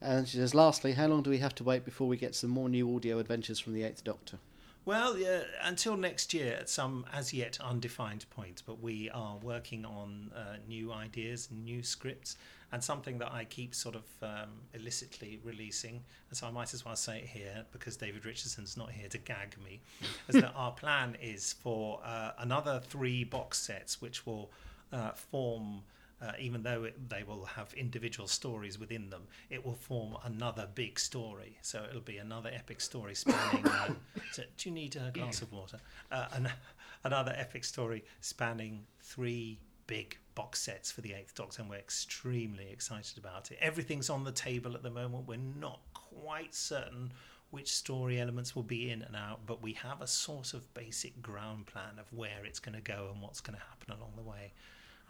And 0.00 0.26
she 0.26 0.36
says, 0.38 0.52
lastly, 0.54 0.94
how 0.94 1.06
long 1.06 1.22
do 1.22 1.30
we 1.30 1.38
have 1.38 1.54
to 1.56 1.64
wait 1.64 1.84
before 1.84 2.08
we 2.08 2.16
get 2.16 2.34
some 2.34 2.50
more 2.50 2.68
new 2.68 2.92
audio 2.96 3.18
adventures 3.20 3.60
from 3.60 3.72
the 3.72 3.84
Eighth 3.84 4.02
Doctor? 4.02 4.38
Well, 4.84 5.16
yeah, 5.16 5.42
until 5.62 5.96
next 5.96 6.34
year 6.34 6.54
at 6.54 6.68
some 6.68 7.06
as 7.12 7.32
yet 7.32 7.58
undefined 7.60 8.28
point, 8.30 8.64
but 8.66 8.82
we 8.82 9.08
are 9.10 9.36
working 9.40 9.84
on 9.84 10.32
uh, 10.34 10.56
new 10.66 10.92
ideas, 10.92 11.48
new 11.52 11.84
scripts, 11.84 12.36
and 12.72 12.82
something 12.82 13.18
that 13.18 13.30
I 13.30 13.44
keep 13.44 13.76
sort 13.76 13.94
of 13.94 14.02
um, 14.22 14.50
illicitly 14.74 15.38
releasing. 15.44 16.02
And 16.30 16.36
so 16.36 16.48
I 16.48 16.50
might 16.50 16.74
as 16.74 16.84
well 16.84 16.96
say 16.96 17.18
it 17.18 17.26
here 17.26 17.64
because 17.70 17.96
David 17.96 18.26
Richardson's 18.26 18.76
not 18.76 18.90
here 18.90 19.08
to 19.10 19.18
gag 19.18 19.56
me. 19.62 19.82
is 20.28 20.40
that 20.40 20.52
our 20.56 20.72
plan 20.72 21.16
is 21.22 21.52
for 21.52 22.00
uh, 22.04 22.32
another 22.38 22.80
three 22.84 23.22
box 23.22 23.58
sets, 23.58 24.00
which 24.02 24.26
will 24.26 24.50
uh, 24.92 25.12
form. 25.12 25.82
Uh, 26.22 26.32
even 26.38 26.62
though 26.62 26.84
it, 26.84 27.08
they 27.08 27.24
will 27.24 27.44
have 27.44 27.74
individual 27.74 28.28
stories 28.28 28.78
within 28.78 29.10
them, 29.10 29.22
it 29.50 29.64
will 29.64 29.74
form 29.74 30.16
another 30.24 30.68
big 30.72 30.98
story. 30.98 31.58
So 31.62 31.84
it'll 31.88 32.00
be 32.00 32.18
another 32.18 32.50
epic 32.54 32.80
story 32.80 33.14
spanning. 33.14 33.66
Uh, 33.66 33.94
so 34.32 34.42
do 34.56 34.68
you 34.68 34.74
need 34.74 34.96
a 34.96 35.10
glass 35.10 35.42
of 35.42 35.50
water? 35.50 35.78
Uh, 36.12 36.26
an, 36.32 36.48
another 37.04 37.34
epic 37.36 37.64
story 37.64 38.04
spanning 38.20 38.86
three 39.00 39.58
big 39.88 40.16
box 40.34 40.60
sets 40.60 40.92
for 40.92 41.00
the 41.00 41.12
Eighth 41.12 41.34
Doctor, 41.34 41.62
and 41.62 41.70
we're 41.70 41.76
extremely 41.76 42.68
excited 42.70 43.18
about 43.18 43.50
it. 43.50 43.58
Everything's 43.60 44.08
on 44.08 44.24
the 44.24 44.32
table 44.32 44.74
at 44.74 44.82
the 44.82 44.90
moment. 44.90 45.26
We're 45.26 45.38
not 45.38 45.80
quite 45.92 46.54
certain 46.54 47.12
which 47.50 47.70
story 47.70 48.18
elements 48.18 48.56
will 48.56 48.62
be 48.62 48.90
in 48.90 49.02
and 49.02 49.14
out, 49.14 49.40
but 49.44 49.62
we 49.62 49.74
have 49.74 50.00
a 50.00 50.06
sort 50.06 50.54
of 50.54 50.72
basic 50.72 51.20
ground 51.20 51.66
plan 51.66 51.98
of 51.98 52.10
where 52.12 52.44
it's 52.44 52.58
going 52.58 52.74
to 52.74 52.80
go 52.80 53.10
and 53.12 53.20
what's 53.20 53.40
going 53.40 53.58
to 53.58 53.64
happen 53.64 53.92
along 53.92 54.12
the 54.16 54.22
way. 54.22 54.52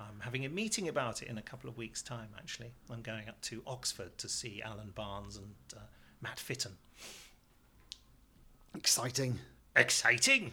I'm 0.09 0.21
having 0.21 0.45
a 0.45 0.49
meeting 0.49 0.89
about 0.89 1.23
it 1.23 1.29
in 1.29 1.39
a 1.39 1.43
couple 1.43 1.69
of 1.69 1.77
weeks' 1.77 2.03
time, 2.03 2.29
actually. 2.39 2.73
I'm 2.91 3.03
going 3.03 3.29
up 3.29 3.41
to 3.43 3.63
Oxford 3.67 4.19
to 4.19 4.29
see 4.29 4.63
Alan 4.63 4.91
Barnes 4.95 5.37
and 5.37 5.55
uh, 5.77 5.81
Matt 6.21 6.39
Fitton. 6.39 6.73
Exciting. 8.75 9.39
Exciting. 9.77 10.53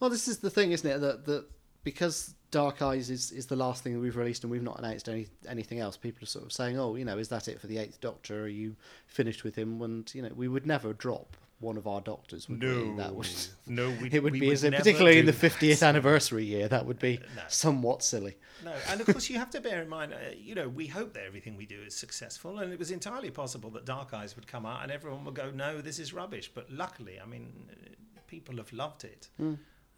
Well, 0.00 0.10
this 0.10 0.28
is 0.28 0.38
the 0.38 0.50
thing, 0.50 0.72
isn't 0.72 0.88
it? 0.88 1.00
That 1.00 1.26
that 1.26 1.46
because 1.84 2.34
Dark 2.50 2.82
Eyes 2.82 3.10
is, 3.10 3.30
is 3.30 3.46
the 3.46 3.56
last 3.56 3.82
thing 3.82 3.94
that 3.94 4.00
we've 4.00 4.16
released 4.16 4.44
and 4.44 4.50
we've 4.50 4.62
not 4.62 4.78
announced 4.78 5.08
any 5.08 5.28
anything 5.48 5.80
else. 5.80 5.96
People 5.96 6.24
are 6.24 6.26
sort 6.26 6.44
of 6.44 6.52
saying, 6.52 6.78
"Oh, 6.78 6.96
you 6.96 7.04
know, 7.04 7.18
is 7.18 7.28
that 7.28 7.48
it 7.48 7.60
for 7.60 7.66
the 7.66 7.78
Eighth 7.78 8.00
Doctor? 8.00 8.44
Are 8.44 8.48
you 8.48 8.76
finished 9.06 9.44
with 9.44 9.56
him?" 9.56 9.82
And 9.82 10.12
you 10.14 10.22
know, 10.22 10.30
we 10.34 10.48
would 10.48 10.66
never 10.66 10.92
drop 10.92 11.36
one 11.60 11.76
of 11.76 11.86
our 11.86 12.00
Doctors. 12.00 12.48
Would 12.48 12.62
we? 12.62 12.96
That 12.96 13.14
would 13.14 13.28
no, 13.66 13.88
we, 14.00 14.10
it 14.10 14.22
would 14.22 14.32
we 14.34 14.40
be 14.40 14.50
as 14.50 14.64
never 14.64 14.76
particularly 14.76 15.18
in 15.18 15.26
the 15.26 15.32
fiftieth 15.32 15.82
anniversary 15.82 16.44
year. 16.44 16.68
That 16.68 16.86
would 16.86 16.98
be 16.98 17.18
No. 17.36 17.42
somewhat 17.48 18.02
silly. 18.02 18.36
No, 18.64 18.72
and 18.88 19.00
of 19.00 19.06
course 19.06 19.30
you 19.30 19.38
have 19.38 19.50
to 19.50 19.60
bear 19.60 19.82
in 19.82 19.88
mind, 19.88 20.12
uh, 20.12 20.16
you 20.36 20.54
know, 20.54 20.68
we 20.68 20.86
hope 20.86 21.14
that 21.14 21.24
everything 21.24 21.56
we 21.56 21.66
do 21.66 21.80
is 21.82 21.94
successful, 21.94 22.58
and 22.58 22.72
it 22.72 22.78
was 22.78 22.90
entirely 22.90 23.30
possible 23.30 23.70
that 23.70 23.84
Dark 23.84 24.12
Eyes 24.14 24.36
would 24.36 24.46
come 24.46 24.66
out 24.66 24.82
and 24.82 24.92
everyone 24.92 25.24
would 25.24 25.34
go, 25.34 25.50
"No, 25.50 25.80
this 25.80 25.98
is 25.98 26.12
rubbish." 26.12 26.50
But 26.54 26.70
luckily, 26.70 27.18
I 27.20 27.26
mean, 27.26 27.52
uh, 27.70 28.20
people 28.26 28.56
have 28.56 28.72
loved 28.72 29.04
it, 29.04 29.28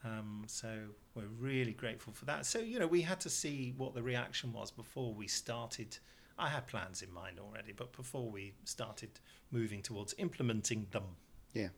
um, 0.04 0.44
so 0.46 0.68
we're 1.14 1.26
really 1.38 1.72
grateful 1.72 2.12
for 2.12 2.24
that. 2.26 2.46
So 2.46 2.58
you 2.60 2.78
know, 2.78 2.86
we 2.86 3.02
had 3.02 3.20
to 3.20 3.30
see 3.30 3.74
what 3.76 3.94
the 3.94 4.02
reaction 4.02 4.52
was 4.52 4.70
before 4.70 5.12
we 5.14 5.26
started. 5.26 5.98
I 6.38 6.48
had 6.50 6.66
plans 6.66 7.00
in 7.02 7.10
mind 7.12 7.38
already, 7.40 7.72
but 7.72 7.92
before 7.96 8.30
we 8.30 8.52
started 8.64 9.08
moving 9.50 9.80
towards 9.82 10.14
implementing 10.18 10.86
them, 10.90 11.16
Yeah. 11.56 11.68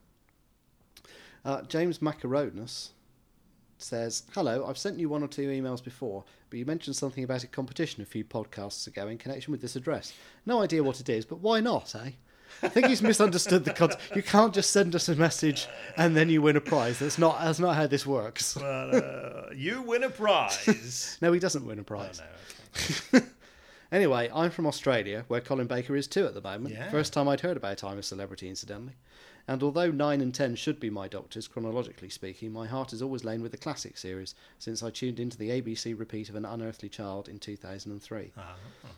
Uh, 1.45 1.63
James 1.63 2.01
Macaronis 2.01 2.89
says, 3.79 4.25
Hello, 4.35 4.67
I've 4.67 4.77
sent 4.77 4.99
you 4.99 5.09
one 5.09 5.23
or 5.23 5.29
two 5.29 5.49
emails 5.49 5.83
before, 5.83 6.25
but 6.51 6.59
you 6.59 6.67
mentioned 6.67 6.97
something 6.97 7.23
about 7.23 7.45
a 7.45 7.47
competition 7.47 8.03
a 8.03 8.07
few 8.07 8.25
podcasts 8.25 8.87
ago 8.89 9.07
in 9.07 9.19
connection 9.19 9.53
with 9.53 9.61
this 9.61 9.77
address. 9.77 10.13
No 10.47 10.61
idea 10.61 10.83
what 10.83 10.99
it 11.01 11.09
is, 11.09 11.25
but 11.25 11.39
why 11.39 11.61
not, 11.61 11.95
eh? 11.95 12.11
I 12.63 12.69
think 12.69 12.87
he's 12.87 13.03
misunderstood 13.03 13.65
the 13.65 13.73
concept. 13.73 14.17
You 14.17 14.23
can't 14.23 14.53
just 14.53 14.71
send 14.71 14.97
us 14.97 15.09
a 15.09 15.15
message 15.15 15.69
and 15.97 16.17
then 16.17 16.29
you 16.29 16.43
win 16.43 16.57
a 16.57 16.61
prize. 16.61 16.99
That's 16.99 17.19
not 17.19 17.41
that's 17.41 17.61
not 17.61 17.77
how 17.77 17.87
this 17.87 18.07
works. 18.07 18.57
well, 18.57 18.97
uh, 18.97 19.53
you 19.55 19.83
win 19.83 20.03
a 20.03 20.11
prize. 20.11 21.19
No, 21.23 21.33
he 21.33 21.39
doesn't 21.39 21.67
win 21.67 21.79
a 21.79 21.83
oh, 21.83 21.85
prize. 21.85 22.21
no, 23.13 23.19
okay. 23.19 23.27
Anyway, 23.91 24.31
I'm 24.35 24.51
from 24.51 24.67
Australia, 24.67 25.25
where 25.29 25.41
Colin 25.41 25.67
Baker 25.67 25.97
is 25.97 26.07
too 26.07 26.27
at 26.27 26.35
the 26.35 26.43
moment. 26.43 26.75
Yeah. 26.75 26.91
First 26.91 27.15
time 27.15 27.27
I'd 27.27 27.41
heard 27.41 27.57
about 27.57 27.83
I'm 27.83 27.99
a 27.99 28.03
Celebrity, 28.03 28.49
incidentally. 28.49 28.95
And 29.49 29.63
although 29.63 29.91
9 29.91 30.21
and 30.21 30.35
10 30.35 30.57
should 30.57 30.79
be 30.79 30.91
my 30.91 31.09
doctors, 31.09 31.49
chronologically 31.49 32.11
speaking, 32.11 32.53
my 32.53 32.67
heart 32.67 32.91
has 32.91 33.01
always 33.01 33.25
lain 33.25 33.41
with 33.41 33.51
the 33.51 33.57
classic 33.59 33.97
series 33.97 34.35
since 34.59 34.83
I 34.83 34.91
tuned 34.91 35.19
into 35.19 35.39
the 35.39 35.49
ABC 35.49 35.99
repeat 35.99 36.29
of 36.29 36.35
An 36.35 36.45
Unearthly 36.45 36.91
Child 36.91 37.31
in 37.31 37.39
2003. 37.39 38.33
Ah, 38.37 38.57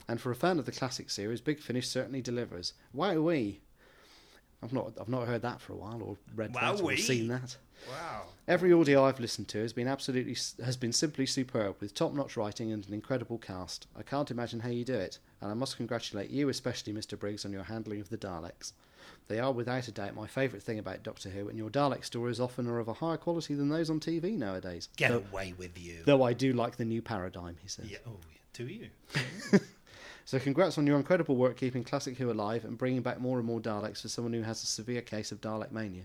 And 0.08 0.20
for 0.20 0.32
a 0.32 0.34
fan 0.34 0.58
of 0.58 0.66
the 0.66 0.72
classic 0.72 1.08
series, 1.08 1.40
Big 1.40 1.60
Finish 1.60 1.88
certainly 1.88 2.20
delivers. 2.20 2.72
Wowee! 2.94 3.58
I've 4.60 4.72
not, 4.72 4.92
I've 5.00 5.08
not 5.08 5.28
heard 5.28 5.42
that 5.42 5.60
for 5.60 5.72
a 5.72 5.76
while, 5.76 6.02
or 6.02 6.16
read 6.34 6.52
that, 6.52 6.80
or 6.82 6.96
seen 6.96 7.28
that. 7.28 7.56
Wow. 7.88 8.22
Every 8.48 8.72
audio 8.72 9.04
I've 9.04 9.20
listened 9.20 9.48
to 9.48 9.58
has 9.62 9.72
been 9.72 9.86
absolutely 9.86 10.36
has 10.64 10.76
been 10.76 10.92
simply 10.92 11.26
superb 11.26 11.76
with 11.80 11.94
top-notch 11.94 12.36
writing 12.36 12.72
and 12.72 12.86
an 12.86 12.94
incredible 12.94 13.38
cast. 13.38 13.86
I 13.96 14.02
can't 14.02 14.30
imagine 14.30 14.60
how 14.60 14.70
you 14.70 14.84
do 14.84 14.94
it, 14.94 15.18
and 15.40 15.50
I 15.50 15.54
must 15.54 15.76
congratulate 15.76 16.30
you, 16.30 16.48
especially 16.48 16.92
Mr. 16.92 17.18
Briggs, 17.18 17.44
on 17.44 17.52
your 17.52 17.64
handling 17.64 18.00
of 18.00 18.10
the 18.10 18.18
Daleks. 18.18 18.72
They 19.28 19.38
are 19.38 19.52
without 19.52 19.86
a 19.86 19.92
doubt 19.92 20.16
my 20.16 20.26
favourite 20.26 20.62
thing 20.62 20.80
about 20.80 21.04
Doctor 21.04 21.28
Who, 21.30 21.48
and 21.48 21.56
your 21.56 21.70
Dalek 21.70 22.04
stories 22.04 22.40
often 22.40 22.66
are 22.66 22.80
of 22.80 22.88
a 22.88 22.94
higher 22.94 23.16
quality 23.16 23.54
than 23.54 23.68
those 23.68 23.88
on 23.88 24.00
TV 24.00 24.36
nowadays. 24.36 24.88
Get 24.96 25.10
though, 25.10 25.24
away 25.30 25.54
with 25.56 25.78
you. 25.78 26.02
though 26.04 26.24
I 26.24 26.32
do 26.32 26.52
like 26.52 26.76
the 26.76 26.84
new 26.84 27.00
paradigm, 27.00 27.56
he 27.62 27.68
says. 27.68 27.88
Yeah. 27.88 27.98
Oh, 28.06 28.16
do 28.52 28.66
you? 28.66 28.88
So 30.30 30.38
congrats 30.38 30.78
on 30.78 30.86
your 30.86 30.96
incredible 30.96 31.34
work 31.34 31.56
keeping 31.56 31.82
Classic 31.82 32.16
Who 32.16 32.30
alive 32.30 32.64
and 32.64 32.78
bringing 32.78 33.02
back 33.02 33.20
more 33.20 33.38
and 33.38 33.46
more 33.46 33.58
Daleks 33.58 34.02
for 34.02 34.08
someone 34.08 34.32
who 34.32 34.42
has 34.42 34.62
a 34.62 34.66
severe 34.66 35.00
case 35.02 35.32
of 35.32 35.40
Dalek 35.40 35.72
mania. 35.72 36.04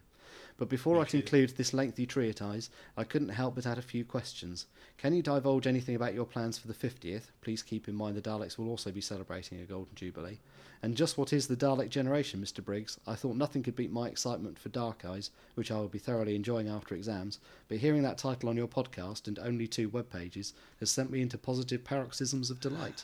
But 0.57 0.69
before 0.69 1.01
I 1.01 1.05
conclude 1.05 1.49
this 1.49 1.73
lengthy 1.73 2.05
treatise, 2.05 2.69
I 2.95 3.03
couldn't 3.03 3.29
help 3.29 3.55
but 3.55 3.65
add 3.65 3.77
a 3.77 3.81
few 3.81 4.05
questions. 4.05 4.67
Can 4.97 5.13
you 5.13 5.21
divulge 5.21 5.67
anything 5.67 5.95
about 5.95 6.13
your 6.13 6.25
plans 6.25 6.57
for 6.57 6.67
the 6.67 6.73
50th? 6.73 7.23
Please 7.41 7.61
keep 7.61 7.89
in 7.89 7.95
mind 7.95 8.15
the 8.15 8.21
Daleks 8.21 8.57
will 8.57 8.69
also 8.69 8.89
be 8.89 9.01
celebrating 9.01 9.59
a 9.59 9.65
Golden 9.65 9.93
Jubilee. 9.95 10.39
And 10.81 10.95
just 10.95 11.17
what 11.17 11.33
is 11.33 11.47
the 11.47 11.57
Dalek 11.57 11.89
generation, 11.89 12.41
Mr. 12.41 12.63
Briggs? 12.63 12.97
I 13.05 13.15
thought 13.15 13.35
nothing 13.35 13.63
could 13.63 13.75
beat 13.75 13.91
my 13.91 14.07
excitement 14.07 14.57
for 14.57 14.69
Dark 14.69 15.03
Eyes, 15.03 15.29
which 15.55 15.71
I 15.71 15.75
will 15.75 15.89
be 15.89 15.99
thoroughly 15.99 16.35
enjoying 16.35 16.69
after 16.69 16.95
exams, 16.95 17.39
but 17.67 17.79
hearing 17.79 18.03
that 18.03 18.17
title 18.17 18.47
on 18.47 18.55
your 18.55 18.67
podcast 18.67 19.27
and 19.27 19.37
only 19.39 19.67
two 19.67 19.89
web 19.89 20.09
pages 20.09 20.53
has 20.79 20.89
sent 20.89 21.11
me 21.11 21.21
into 21.21 21.37
positive 21.37 21.83
paroxysms 21.83 22.49
of 22.49 22.61
delight. 22.61 23.03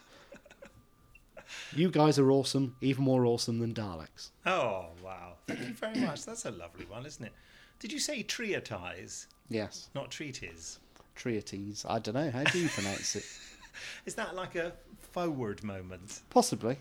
You 1.75 1.89
guys 1.89 2.19
are 2.19 2.31
awesome, 2.31 2.75
even 2.81 3.03
more 3.03 3.25
awesome 3.25 3.59
than 3.59 3.73
Daleks. 3.73 4.29
Oh, 4.45 4.87
wow. 5.03 5.33
Thank 5.47 5.59
you 5.61 5.73
very 5.73 5.99
much. 5.99 6.25
That's 6.25 6.45
a 6.45 6.51
lovely 6.51 6.85
one, 6.85 7.05
isn't 7.05 7.23
it? 7.25 7.33
Did 7.79 7.91
you 7.91 7.99
say 7.99 8.23
treatise, 8.23 9.27
Yes, 9.49 9.89
not 9.95 10.11
treatise? 10.11 10.79
Treatise. 11.15 11.85
I 11.87 11.99
don't 11.99 12.15
know. 12.15 12.29
How 12.31 12.43
do 12.43 12.59
you 12.59 12.69
pronounce 12.69 13.15
it? 13.15 13.25
Is 14.05 14.15
that 14.15 14.35
like 14.35 14.55
a 14.55 14.73
forward 15.11 15.63
moment? 15.63 16.21
Possibly. 16.29 16.77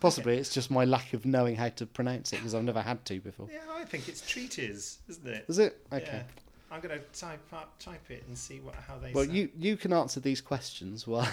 Possibly. 0.00 0.36
It's 0.38 0.52
just 0.52 0.70
my 0.70 0.84
lack 0.84 1.12
of 1.12 1.24
knowing 1.24 1.56
how 1.56 1.68
to 1.70 1.86
pronounce 1.86 2.32
it 2.32 2.36
because 2.36 2.54
I've 2.54 2.64
never 2.64 2.82
had 2.82 3.04
to 3.06 3.20
before. 3.20 3.48
Yeah, 3.50 3.60
I 3.72 3.84
think 3.84 4.08
it's 4.08 4.20
treatise, 4.26 4.98
isn't 5.08 5.26
it? 5.26 5.44
Is 5.48 5.58
it? 5.58 5.78
Okay. 5.92 6.04
Yeah. 6.06 6.22
I'm 6.70 6.80
going 6.80 6.96
to 6.98 7.04
type 7.18 7.40
up, 7.52 7.78
type 7.80 8.10
it 8.10 8.24
and 8.28 8.38
see 8.38 8.60
what 8.60 8.74
how 8.76 8.96
they 8.98 9.12
Well, 9.12 9.24
sound. 9.24 9.36
you, 9.36 9.48
you 9.58 9.76
can 9.76 9.92
answer 9.92 10.20
these 10.20 10.40
questions 10.40 11.06
while 11.06 11.28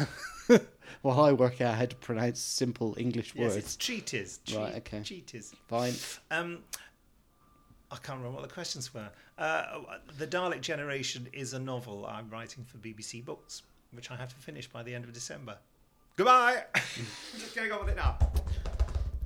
while 1.04 1.20
I 1.22 1.32
work 1.32 1.62
out 1.62 1.76
how 1.76 1.86
to 1.86 1.96
pronounce 1.98 2.40
simple 2.40 2.96
English 2.98 3.34
Yes, 3.36 3.44
words. 3.54 3.56
it's 3.58 3.76
treatise. 3.76 4.40
Right, 4.56 4.76
okay. 4.78 5.02
Treatise. 5.04 5.54
Fine. 5.68 5.94
Um, 6.32 6.60
I 7.92 7.98
can't 7.98 8.18
remember 8.18 8.40
what 8.40 8.48
the 8.48 8.54
questions 8.54 8.94
were. 8.94 9.10
Uh, 9.38 9.80
the 10.18 10.26
Dalek 10.28 10.62
Generation 10.62 11.28
is 11.34 11.54
a 11.54 11.60
novel 11.60 12.06
I'm 12.08 12.30
writing 12.30 12.66
for 12.66 12.78
BBC 12.80 13.24
Books, 13.24 13.62
which 13.92 14.10
I 14.12 14.16
have 14.16 14.30
to 14.30 14.36
finish 14.36 14.68
by 14.68 14.82
the 14.84 14.94
end 14.96 15.06
of 15.06 15.14
December. 15.14 15.58
Goodbye. 16.16 16.64
Just 17.38 17.54
getting 17.54 17.72
on 17.72 17.82
with 17.82 17.90
it 17.90 17.96
now. 17.96 18.18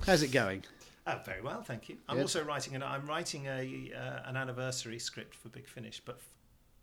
How's 0.06 0.24
it 0.24 0.32
going? 0.32 0.63
Uh, 1.06 1.18
very 1.26 1.42
well, 1.42 1.64
thank 1.64 1.90
you. 1.90 1.98
I'm 2.08 2.18
Good. 2.18 2.24
also 2.24 2.44
writing 2.44 2.76
an 2.76 2.84
I'm 2.84 3.06
writing 3.08 3.48
a 3.48 3.92
uh, 3.96 4.30
an 4.30 4.38
anniversary 4.38 5.00
script 5.00 5.36
for 5.36 5.50
Big 5.50 5.68
Finish, 5.68 6.02
but 6.06 6.20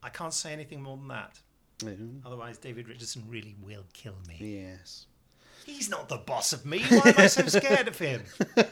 I 0.03 0.09
can't 0.09 0.35
say 0.35 0.53
anything 0.53 0.83
more 0.83 0.97
than 0.97 1.09
that. 1.09 1.41
Mm, 1.81 2.21
Otherwise, 2.27 2.59
David 2.59 2.89
Richardson 2.89 3.23
really 3.29 3.55
will 3.63 3.85
kill 3.93 4.17
me. 4.27 4.65
Yes. 4.65 5.07
He's 5.65 5.89
not 5.89 6.09
the 6.09 6.17
boss 6.17 6.53
of 6.53 6.65
me. 6.67 6.81
Why 6.89 7.11
am 7.11 7.15
I 7.19 7.27
so 7.27 7.47
scared 7.47 7.89
of 7.89 7.99
him? 7.99 8.23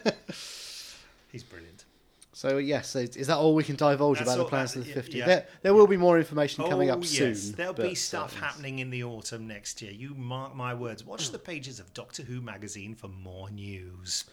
He's 1.31 1.43
brilliant. 1.43 1.85
So 2.33 2.59
yes, 2.59 2.95
is 2.97 3.29
that 3.29 3.37
all 3.37 3.55
we 3.55 3.65
can 3.65 3.77
divulge 3.77 4.19
That's 4.19 4.31
about 4.31 4.43
the 4.43 4.49
plans 4.49 4.75
that- 4.75 4.81
for 4.81 4.85
the 4.85 4.91
yeah, 4.91 4.95
50? 4.95 5.19
yeah. 5.19 5.27
There, 5.27 5.47
there 5.63 5.75
will 5.75 5.87
be 5.87 5.97
more 5.97 6.19
information 6.19 6.65
coming 6.69 6.91
oh, 6.91 6.95
up 6.95 6.99
yes. 7.03 7.41
soon. 7.41 7.53
There'll 7.53 7.73
be 7.73 7.95
stuff 7.95 8.37
uh, 8.37 8.45
happening 8.45 8.79
in 8.81 8.91
the 8.91 9.05
autumn 9.05 9.47
next 9.47 9.81
year. 9.81 9.93
You 9.93 10.15
mark 10.15 10.55
my 10.55 10.75
words. 10.75 11.05
Watch 11.05 11.31
the 11.31 11.39
pages 11.39 11.81
of 11.81 11.95
Doctor 11.95 12.25
Who 12.25 12.43
magazine 12.43 12.95
for 12.95 13.09
more 13.09 13.49
news. 13.49 14.25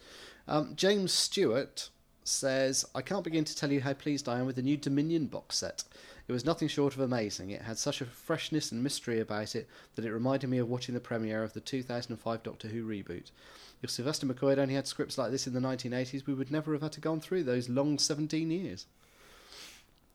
Um, 0.48 0.74
James 0.76 1.14
Stewart 1.14 1.90
says, 2.24 2.86
I 2.96 3.02
can't 3.02 3.24
begin 3.24 3.46
to 3.46 3.56
tell 3.56 3.72
you 3.72 3.82
how 3.82 3.94
pleased 3.94 4.28
I 4.28 4.40
am 4.40 4.46
with 4.46 4.56
the 4.56 4.62
new 4.62 4.78
Dominion 4.78 5.28
box 5.28 5.58
set. 5.58 5.84
It 6.28 6.32
was 6.32 6.46
nothing 6.46 6.68
short 6.68 6.94
of 6.94 7.02
amazing. 7.02 7.50
It 7.50 7.64
had 7.64 7.78
such 7.78 8.00
a 8.00 8.06
freshness 8.06 8.72
and 8.72 8.82
mystery 8.82 9.20
about 9.20 9.56
it 9.56 9.68
that 9.96 10.06
it 10.06 10.14
reminded 10.14 10.50
me 10.50 10.58
of 10.58 10.70
watching 10.70 10.94
the 10.94 11.02
premiere 11.02 11.44
of 11.44 11.54
the 11.54 11.60
2005 11.60 12.44
Doctor 12.44 12.70
Who 12.70 12.88
reboot. 12.88 13.32
If 13.82 13.90
Sylvester 13.90 14.26
McCoy 14.26 14.52
had 14.52 14.60
only 14.60 14.76
had 14.76 14.88
scripts 14.88 15.18
like 15.18 15.32
this 15.32 15.48
in 15.48 15.54
the 15.54 15.60
1980s, 15.60 16.26
we 16.26 16.34
would 16.34 16.52
never 16.52 16.72
have 16.72 16.82
had 16.82 16.94
to 16.94 17.02
gone 17.02 17.20
through 17.20 17.44
those 17.44 17.68
long 17.68 18.00
17 18.00 18.50
years. 18.50 18.86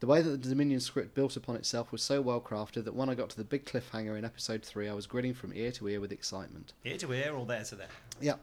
The 0.00 0.06
way 0.06 0.22
that 0.22 0.30
the 0.42 0.48
Dominion 0.48 0.80
script 0.80 1.14
built 1.14 1.36
upon 1.36 1.56
itself 1.56 1.92
was 1.92 2.02
so 2.02 2.22
well 2.22 2.40
crafted 2.40 2.84
that 2.84 2.94
when 2.94 3.10
I 3.10 3.14
got 3.14 3.30
to 3.30 3.36
the 3.36 3.44
big 3.44 3.66
cliffhanger 3.66 4.16
in 4.16 4.24
episode 4.24 4.62
3, 4.62 4.88
I 4.88 4.94
was 4.94 5.06
grinning 5.06 5.34
from 5.34 5.52
ear 5.52 5.72
to 5.72 5.88
ear 5.88 6.00
with 6.00 6.12
excitement. 6.12 6.72
Ear 6.84 6.98
to 6.98 7.12
ear 7.12 7.34
or 7.34 7.44
there 7.44 7.64
to 7.64 7.74
there. 7.74 7.88
Yeah. 8.20 8.36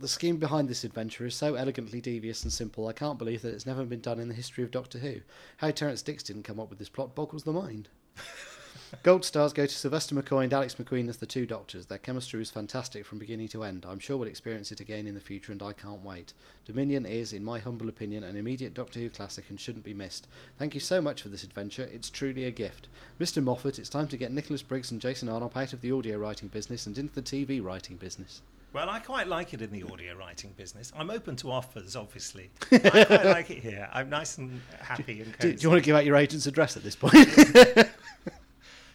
The 0.00 0.08
scheme 0.08 0.38
behind 0.38 0.66
this 0.66 0.82
adventure 0.82 1.26
is 1.26 1.34
so 1.34 1.56
elegantly 1.56 2.00
devious 2.00 2.42
and 2.42 2.50
simple, 2.50 2.88
I 2.88 2.94
can't 2.94 3.18
believe 3.18 3.42
that 3.42 3.52
it's 3.52 3.66
never 3.66 3.84
been 3.84 4.00
done 4.00 4.18
in 4.18 4.28
the 4.28 4.34
history 4.34 4.64
of 4.64 4.70
Doctor 4.70 4.98
Who. 4.98 5.16
How 5.58 5.72
Terrance 5.72 6.00
Dicks 6.00 6.22
didn't 6.22 6.44
come 6.44 6.58
up 6.58 6.70
with 6.70 6.78
this 6.78 6.88
plot 6.88 7.14
boggles 7.14 7.42
the 7.42 7.52
mind. 7.52 7.90
Gold 9.02 9.26
stars 9.26 9.52
go 9.52 9.66
to 9.66 9.74
Sylvester 9.74 10.14
McCoy 10.14 10.44
and 10.44 10.54
Alex 10.54 10.76
Macqueen 10.76 11.10
as 11.10 11.18
the 11.18 11.26
two 11.26 11.44
doctors. 11.44 11.84
Their 11.84 11.98
chemistry 11.98 12.40
is 12.40 12.50
fantastic 12.50 13.04
from 13.04 13.18
beginning 13.18 13.48
to 13.48 13.62
end. 13.62 13.84
I'm 13.86 13.98
sure 13.98 14.16
we'll 14.16 14.28
experience 14.28 14.72
it 14.72 14.80
again 14.80 15.06
in 15.06 15.12
the 15.12 15.20
future, 15.20 15.52
and 15.52 15.62
I 15.62 15.74
can't 15.74 16.02
wait. 16.02 16.32
Dominion 16.64 17.04
is, 17.04 17.34
in 17.34 17.44
my 17.44 17.58
humble 17.58 17.90
opinion, 17.90 18.24
an 18.24 18.36
immediate 18.36 18.72
Doctor 18.72 19.00
Who 19.00 19.10
classic 19.10 19.50
and 19.50 19.60
shouldn't 19.60 19.84
be 19.84 19.92
missed. 19.92 20.28
Thank 20.58 20.72
you 20.72 20.80
so 20.80 21.02
much 21.02 21.20
for 21.20 21.28
this 21.28 21.44
adventure. 21.44 21.90
It's 21.92 22.08
truly 22.08 22.46
a 22.46 22.50
gift. 22.50 22.88
Mr. 23.20 23.42
Moffat, 23.42 23.78
it's 23.78 23.90
time 23.90 24.08
to 24.08 24.16
get 24.16 24.32
Nicholas 24.32 24.62
Briggs 24.62 24.92
and 24.92 24.98
Jason 24.98 25.28
Arnopp 25.28 25.58
out 25.58 25.74
of 25.74 25.82
the 25.82 25.92
audio 25.92 26.16
writing 26.16 26.48
business 26.48 26.86
and 26.86 26.96
into 26.96 27.14
the 27.14 27.20
TV 27.20 27.62
writing 27.62 27.96
business. 27.96 28.40
Well, 28.72 28.88
I 28.88 29.00
quite 29.00 29.26
like 29.26 29.52
it 29.52 29.62
in 29.62 29.70
the 29.72 29.82
audio 29.82 30.14
writing 30.14 30.52
business. 30.56 30.92
I'm 30.96 31.10
open 31.10 31.34
to 31.36 31.50
offers, 31.50 31.96
obviously. 31.96 32.50
I 32.72 32.78
quite 32.78 33.24
like 33.24 33.50
it 33.50 33.58
here. 33.58 33.88
I'm 33.92 34.08
nice 34.08 34.38
and 34.38 34.60
happy 34.80 35.22
and 35.22 35.32
Do, 35.32 35.38
cozy. 35.38 35.54
do 35.56 35.62
you 35.62 35.68
want 35.70 35.82
to 35.82 35.86
give 35.86 35.96
out 35.96 36.04
your 36.04 36.14
agent's 36.16 36.46
address 36.46 36.76
at 36.76 36.84
this 36.84 36.94
point? 36.94 37.14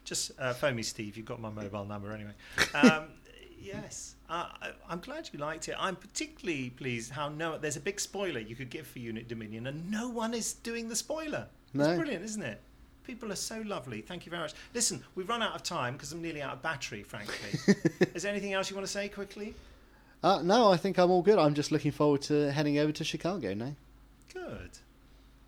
Just 0.06 0.32
uh, 0.40 0.54
phone 0.54 0.76
me, 0.76 0.84
Steve. 0.84 1.18
You've 1.18 1.26
got 1.26 1.42
my 1.42 1.50
mobile 1.50 1.84
number 1.86 2.12
anyway. 2.14 2.32
Um, 2.74 3.06
Yes, 3.62 4.14
uh, 4.30 4.50
I- 4.62 4.72
I'm 4.88 5.00
glad 5.00 5.28
you 5.34 5.40
liked 5.40 5.70
it. 5.70 5.76
I'm 5.80 5.96
particularly 5.96 6.70
pleased 6.70 7.10
how 7.12 7.30
no 7.30 7.58
there's 7.58 7.78
a 7.78 7.80
big 7.80 8.00
spoiler 8.00 8.40
you 8.40 8.56
could 8.56 8.70
give 8.70 8.86
for 8.86 9.00
Unit 9.00 9.28
Dominion, 9.28 9.66
and 9.66 9.90
no 9.90 10.08
one 10.08 10.36
is 10.36 10.54
doing 10.54 10.88
the 10.88 10.96
spoiler. 10.96 11.48
No. 11.74 11.86
It's 11.90 11.98
brilliant, 11.98 12.24
isn't 12.24 12.44
it? 12.44 12.62
People 13.06 13.32
are 13.32 13.36
so 13.36 13.62
lovely. 13.66 14.02
Thank 14.02 14.26
you 14.26 14.30
very 14.30 14.42
much. 14.42 14.54
Listen, 14.74 15.04
we've 15.16 15.30
run 15.30 15.42
out 15.42 15.56
of 15.56 15.64
time 15.64 15.94
because 15.94 16.12
I'm 16.12 16.22
nearly 16.22 16.42
out 16.42 16.54
of 16.54 16.62
battery. 16.62 17.04
Frankly, 17.04 17.76
is 18.14 18.24
there 18.24 18.32
anything 18.32 18.54
else 18.54 18.70
you 18.70 18.76
want 18.76 18.88
to 18.88 18.92
say 18.92 19.10
quickly? 19.10 19.54
Uh, 20.24 20.42
no, 20.42 20.72
I 20.72 20.78
think 20.78 20.98
I'm 20.98 21.12
all 21.12 21.22
good. 21.22 21.38
I'm 21.38 21.54
just 21.54 21.72
looking 21.72 21.92
forward 21.92 22.22
to 22.24 22.52
heading 22.52 22.80
over 22.80 22.92
to 22.94 23.04
Chicago 23.04 23.54
now. 23.54 23.76
Good. 24.34 24.72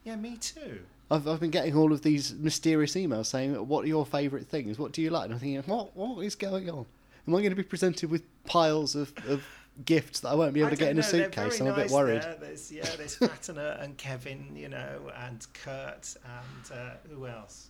Yeah, 0.04 0.16
me 0.16 0.38
too. 0.38 0.82
I've, 1.10 1.28
I've 1.28 1.40
been 1.40 1.52
getting 1.52 1.76
all 1.76 1.92
of 1.92 2.02
these 2.02 2.34
mysterious 2.36 2.94
emails 2.96 3.28
saying, 3.28 3.54
"What 3.68 3.86
are 3.86 3.88
your 3.88 4.06
favourite 4.06 4.48
things? 4.48 4.78
What 4.78 4.92
do 4.92 5.02
you 5.02 5.10
like?" 5.10 5.26
And 5.26 5.34
I'm 5.34 5.40
thinking, 5.40 5.64
"What 5.64 5.96
what 5.96 6.24
is 6.24 6.36
going 6.36 6.70
on? 6.70 6.86
Am 7.28 7.36
I 7.36 7.40
going 7.40 7.50
to 7.50 7.56
be 7.56 7.64
presented 7.64 8.10
with 8.10 8.24
piles 8.46 8.96
of, 8.96 9.14
of 9.28 9.44
gifts 9.86 10.22
that 10.22 10.30
I 10.30 10.36
won't 10.36 10.54
be 10.54 10.62
able 10.62 10.68
I 10.68 10.72
to 10.72 10.78
get 10.78 10.92
in 10.92 10.98
a 11.00 11.02
know, 11.02 11.12
they're 11.12 11.24
suitcase?" 11.26 11.60
I'm 11.62 11.68
a 11.68 11.76
bit 11.76 11.92
worried. 11.92 12.22
There. 12.22 12.38
There's 12.40 12.72
yeah, 12.72 12.90
there's 12.96 13.16
Fatima 13.18 13.78
and 13.80 13.98
Kevin, 13.98 14.56
you 14.56 14.70
know, 14.70 15.12
and 15.16 15.46
Kurt 15.54 16.16
and 16.26 16.72
uh, 16.78 16.92
who 17.10 17.28
else? 17.28 17.70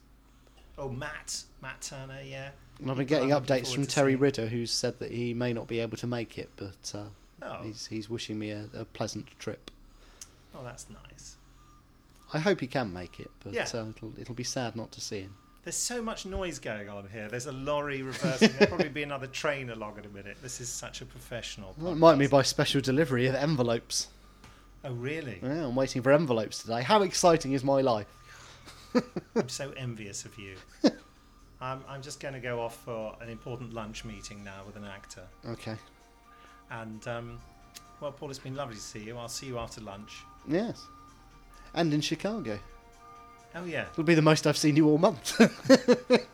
Oh, 0.78 0.89
Matt, 0.89 1.43
Matt 1.62 1.82
Turner, 1.82 2.20
yeah. 2.24 2.50
And 2.80 2.91
I've 2.91 2.98
been 2.98 3.08
getting 3.08 3.30
updates 3.30 3.74
from 3.74 3.88
Terry 3.88 4.12
seeing. 4.12 4.20
Ridder, 4.20 4.48
who's 4.48 4.70
said 4.72 5.00
that 5.00 5.10
he 5.12 5.34
may 5.34 5.52
not 5.52 5.67
be 5.67 5.80
able 5.80 5.98
to 5.98 6.06
make 6.08 6.38
it, 6.38 6.50
but 6.56 6.93
uh, 6.93 7.04
Oh. 7.41 7.62
he's 7.63 7.88
he's 7.88 8.10
wishing 8.10 8.38
me 8.39 8.52
a, 8.52 8.65
a 8.76 8.86
pleasant 8.86 9.28
trip. 9.39 9.70
Oh, 10.56 10.63
that's 10.63 10.88
nice. 10.89 11.36
I 12.34 12.39
hope 12.39 12.60
he 12.60 12.67
can 12.67 12.91
make 12.93 13.20
it, 13.20 13.32
but 13.43 13.54
Yeah. 13.54 13.63
uh, 13.74 13.86
it'll 13.96 14.13
it'll 14.20 14.36
be 14.36 14.43
sad 14.43 14.76
not 14.76 14.91
to 14.93 15.02
see 15.02 15.22
him. 15.22 15.36
There's 15.67 15.75
so 15.75 16.01
much 16.01 16.25
noise 16.25 16.60
going 16.60 16.88
on 16.88 17.10
here. 17.12 17.27
There's 17.27 17.47
a 17.47 17.51
lorry 17.51 18.01
reversing. 18.01 18.53
There'll 18.53 18.67
probably 18.67 18.88
be 18.88 19.03
another 19.03 19.27
train 19.27 19.69
along 19.69 19.97
in 19.97 20.06
a 20.06 20.08
minute. 20.08 20.38
This 20.41 20.62
is 20.62 20.69
such 20.69 21.01
a 21.01 21.06
professional. 21.06 21.75
Well, 21.77 21.91
it 21.91 21.97
might 21.97 22.17
be 22.17 22.25
by 22.25 22.43
special 22.43 22.80
delivery 22.80 23.27
of 23.27 23.36
envelopes. 23.36 24.08
Oh, 24.86 24.93
really? 24.93 25.39
Yeah, 25.43 25.65
I'm 25.65 25.75
waiting 25.75 26.01
for 26.01 26.13
envelopes 26.13 26.60
today. 26.60 26.84
How 26.84 27.01
exciting 27.01 27.51
is 27.51 27.65
my 27.65 27.82
life? 27.82 28.08
I'm 29.36 29.49
so 29.49 29.73
envious 29.75 30.23
of 30.23 30.39
you. 30.39 30.56
I'm, 31.60 31.84
I'm 31.89 32.01
just 32.01 32.21
going 32.21 32.34
to 32.34 32.39
go 32.39 32.62
off 32.62 32.82
for 32.86 33.17
an 33.19 33.27
important 33.27 33.73
lunch 33.73 34.06
meeting 34.06 34.45
now 34.45 34.62
with 34.65 34.77
an 34.77 34.86
actor. 34.86 35.23
Okay. 35.49 35.75
And, 36.71 37.06
um, 37.10 37.39
well, 37.99 38.13
Paul, 38.13 38.30
it's 38.30 38.39
been 38.39 38.56
lovely 38.56 38.75
to 38.75 38.82
see 38.82 39.03
you. 39.03 39.17
I'll 39.17 39.27
see 39.27 39.47
you 39.47 39.58
after 39.58 39.82
lunch. 39.82 40.23
Yes. 40.47 40.86
And 41.73 41.93
in 41.93 41.99
Chicago. 41.99 42.58
Oh, 43.55 43.65
yeah. 43.65 43.86
It'll 43.91 44.03
be 44.03 44.15
the 44.15 44.21
most 44.21 44.45
I've 44.45 44.57
seen 44.57 44.75
you 44.75 44.88
all 44.88 44.97
month. 44.97 45.31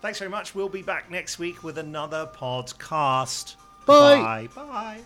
Thanks 0.00 0.18
very 0.18 0.30
much. 0.30 0.54
We'll 0.54 0.68
be 0.68 0.82
back 0.82 1.10
next 1.10 1.38
week 1.38 1.62
with 1.62 1.78
another 1.78 2.28
podcast. 2.34 3.56
Bye. 3.86 4.48
Bye. 4.54 4.62
Bye. 4.64 5.00